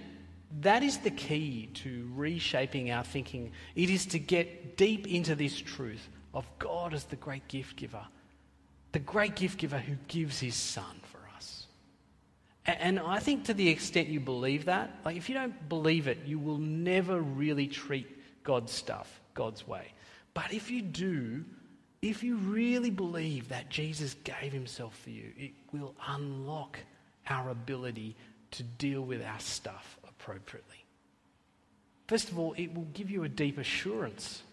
that 0.61 0.81
is 0.81 0.99
the 0.99 1.11
key 1.11 1.71
to 1.73 2.09
reshaping 2.15 2.89
our 2.89 3.03
thinking. 3.03 3.51
It 3.75 3.89
is 3.89 4.05
to 4.05 4.17
get 4.17 4.77
deep 4.77 5.07
into 5.07 5.35
this 5.35 5.59
truth 5.59 6.07
of 6.33 6.47
God 6.57 6.93
as 6.93 7.03
the 7.03 7.17
great 7.17 7.49
gift 7.49 7.75
giver, 7.75 8.05
the 8.93 8.99
great 8.99 9.35
gift 9.35 9.57
giver 9.57 9.77
who 9.77 9.95
gives 10.07 10.39
his 10.39 10.55
son 10.55 11.01
for 11.11 11.19
us. 11.35 11.65
And 12.65 12.99
I 12.99 13.19
think 13.19 13.45
to 13.45 13.53
the 13.53 13.67
extent 13.67 14.07
you 14.07 14.21
believe 14.21 14.65
that, 14.65 14.95
like 15.03 15.17
if 15.17 15.27
you 15.27 15.35
don't 15.35 15.67
believe 15.67 16.07
it, 16.07 16.19
you 16.25 16.39
will 16.39 16.59
never 16.59 17.19
really 17.19 17.67
treat 17.67 18.07
God's 18.43 18.71
stuff 18.71 19.19
God's 19.33 19.67
way. 19.67 19.91
But 20.33 20.53
if 20.53 20.71
you 20.71 20.81
do, 20.81 21.43
if 22.01 22.23
you 22.23 22.37
really 22.37 22.89
believe 22.89 23.49
that 23.49 23.69
Jesus 23.69 24.15
gave 24.23 24.53
himself 24.53 24.97
for 25.03 25.09
you, 25.09 25.31
it 25.37 25.51
will 25.71 25.95
unlock 26.07 26.79
our 27.29 27.49
ability 27.49 28.15
to 28.51 28.63
deal 28.63 29.01
with 29.01 29.23
our 29.23 29.39
stuff 29.39 29.97
appropriately. 30.07 30.85
First 32.07 32.29
of 32.29 32.37
all, 32.37 32.53
it 32.57 32.73
will 32.73 32.87
give 32.93 33.09
you 33.09 33.23
a 33.23 33.29
deep 33.29 33.57
assurance. 33.57 34.43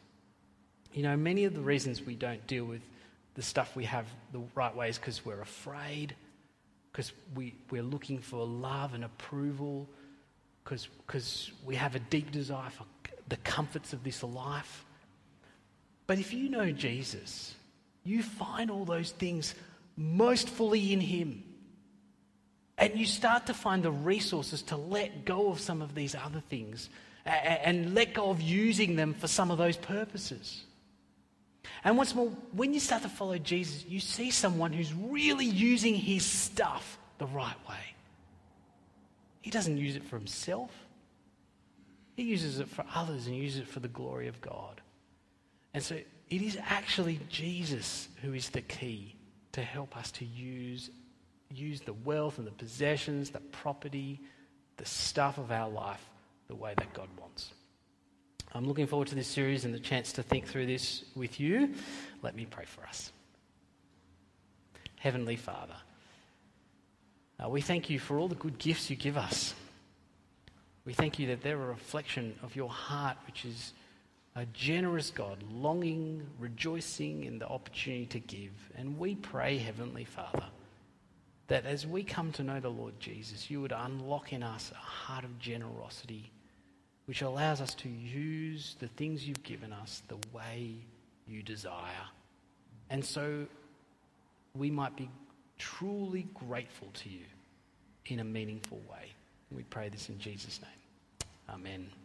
You 0.93 1.03
know, 1.03 1.17
many 1.17 1.45
of 1.45 1.55
the 1.55 1.61
reasons 1.61 2.01
we 2.01 2.15
don't 2.15 2.47
deal 2.47 2.65
with 2.65 2.83
the 3.41 3.47
stuff 3.47 3.75
we 3.75 3.87
have 3.87 4.05
the 4.33 4.43
right 4.55 4.77
way 4.77 4.91
is 4.91 4.99
because 4.99 5.25
we're 5.25 5.41
afraid, 5.41 6.15
because 6.93 7.11
we, 7.35 7.55
we're 7.71 7.83
looking 7.83 8.19
for 8.19 8.45
love 8.45 8.93
and 8.93 9.03
approval, 9.03 9.89
because 10.63 11.51
we 11.65 11.75
have 11.75 11.95
a 11.95 12.01
deep 12.01 12.31
desire 12.33 12.69
for 12.69 12.85
the 13.31 13.39
comforts 13.39 13.95
of 13.95 14.05
this 14.05 14.23
life. 14.23 14.85
But 16.07 16.19
if 16.19 16.35
you 16.35 16.51
know 16.51 16.71
Jesus, 16.71 17.55
you 18.05 18.23
find 18.23 18.71
all 18.71 18.85
those 18.85 19.13
things 19.13 19.55
most 19.97 20.51
fully 20.51 20.93
in 20.93 21.01
Him. 21.01 21.43
And 22.77 22.99
you 22.99 23.07
start 23.07 23.47
to 23.47 23.55
find 23.55 23.83
the 23.83 23.91
resources 23.91 24.61
to 24.65 24.77
let 24.77 25.25
go 25.25 25.49
of 25.49 25.61
some 25.61 25.81
of 25.81 25.95
these 25.95 26.15
other 26.15 26.43
things 26.51 26.91
and 27.25 27.95
let 27.95 28.13
go 28.13 28.29
of 28.29 28.43
using 28.43 28.97
them 28.97 29.15
for 29.15 29.29
some 29.29 29.51
of 29.51 29.57
those 29.57 29.79
purposes. 29.79 30.65
And 31.85 31.97
once 31.97 32.15
more, 32.15 32.29
when 32.53 32.75
you 32.75 32.81
start 32.81 33.03
to 33.03 33.09
follow 33.09 33.39
Jesus, 33.39 33.85
you 33.87 34.01
see 34.01 34.31
someone 34.31 34.73
who's 34.73 34.93
really 34.93 35.47
using 35.47 35.95
his 35.95 36.25
stuff 36.25 36.99
the 37.19 37.27
right 37.27 37.57
way. 37.69 37.95
He 39.43 39.51
doesn't 39.51 39.77
use 39.77 39.97
it 39.97 40.05
for 40.05 40.17
himself, 40.17 40.71
he 42.17 42.25
uses 42.25 42.61
it 42.61 42.69
for 42.69 42.85
others 42.95 43.27
and 43.27 43.37
uses 43.37 43.61
it 43.61 43.69
for 43.69 43.81
the 43.81 43.89
glory 43.89 44.29
of 44.29 44.41
God. 44.41 44.81
And 45.73 45.83
so 45.83 45.95
it 45.95 46.43
is 46.43 46.59
actually 46.61 47.21
Jesus 47.31 48.09
who 48.23 48.35
is 48.35 48.51
the 48.51 48.61
key 48.61 49.15
to 49.53 49.63
help 49.63 49.97
us 49.97 50.11
to 50.13 50.25
use 50.25 50.91
use 51.53 51.81
the 51.81 51.93
wealth 51.93 52.39
and 52.39 52.47
the 52.47 52.53
possessions, 52.53 53.31
the 53.31 53.41
property, 53.41 54.21
the 54.77 54.85
stuff 54.85 55.37
of 55.37 55.51
our 55.51 55.69
life 55.69 56.05
the 56.47 56.55
way 56.55 56.75
that 56.77 56.93
God 56.93 57.09
wants. 57.19 57.53
I'm 58.53 58.67
looking 58.67 58.89
forward 58.89 59.09
to 59.09 59.15
this 59.15 59.29
series 59.29 59.65
and 59.65 59.73
the 59.73 59.79
chance 59.79 60.13
to 60.15 60.23
think 60.23 60.49
through 60.49 60.67
this 60.67 61.05
with 61.15 61.39
you. 61.39 61.73
Let 62.23 62.35
me 62.35 62.47
pray 62.47 62.65
for 62.65 62.85
us. 62.85 63.13
Heavenly 64.97 65.37
Father, 65.37 65.77
uh, 67.43 67.49
we 67.49 67.61
thank 67.61 67.89
you 67.89 67.99
for 67.99 68.19
all 68.19 68.29
the 68.29 68.35
good 68.35 68.59
gifts 68.59 68.91
you 68.91 68.97
give 68.97 69.17
us. 69.17 69.55
We 70.85 70.93
thank 70.93 71.19
you 71.19 71.29
that 71.29 71.43
they're 71.43 71.63
a 71.63 71.67
reflection 71.67 72.35
of 72.43 72.57
your 72.57 72.69
heart, 72.69 73.17
which 73.27 73.45
is 73.45 73.73
a 74.35 74.47
generous 74.47 75.11
God, 75.11 75.43
longing, 75.53 76.27
rejoicing 76.39 77.25
in 77.25 77.39
the 77.39 77.47
opportunity 77.47 78.07
to 78.07 78.19
give. 78.19 78.53
And 78.77 78.99
we 78.99 79.15
pray, 79.15 79.59
Heavenly 79.59 80.05
Father, 80.05 80.47
that 81.47 81.67
as 81.67 81.87
we 81.87 82.03
come 82.03 82.33
to 82.33 82.43
know 82.43 82.59
the 82.59 82.69
Lord 82.69 82.99
Jesus, 82.99 83.49
you 83.49 83.61
would 83.61 83.73
unlock 83.73 84.33
in 84.33 84.43
us 84.43 84.73
a 84.73 84.77
heart 84.77 85.25
of 85.25 85.39
generosity, 85.39 86.33
which 87.11 87.23
allows 87.23 87.61
us 87.61 87.75
to 87.75 87.89
use 87.89 88.77
the 88.79 88.87
things 88.87 89.27
you've 89.27 89.43
given 89.43 89.73
us 89.73 90.01
the 90.07 90.17
way 90.33 90.77
you 91.27 91.43
desire. 91.43 92.07
And 92.89 93.05
so 93.05 93.47
we 94.55 94.71
might 94.71 94.95
be 94.95 95.11
truly 95.59 96.29
grateful 96.35 96.87
to 97.03 97.09
you 97.09 97.25
in 98.07 98.21
a 98.21 98.25
meaningful 98.25 98.81
way. 98.89 99.11
We 99.51 99.65
pray 99.65 99.89
this 99.89 100.09
in 100.09 100.21
Jesus' 100.21 100.61
name. 100.63 101.27
Amen. 101.53 102.00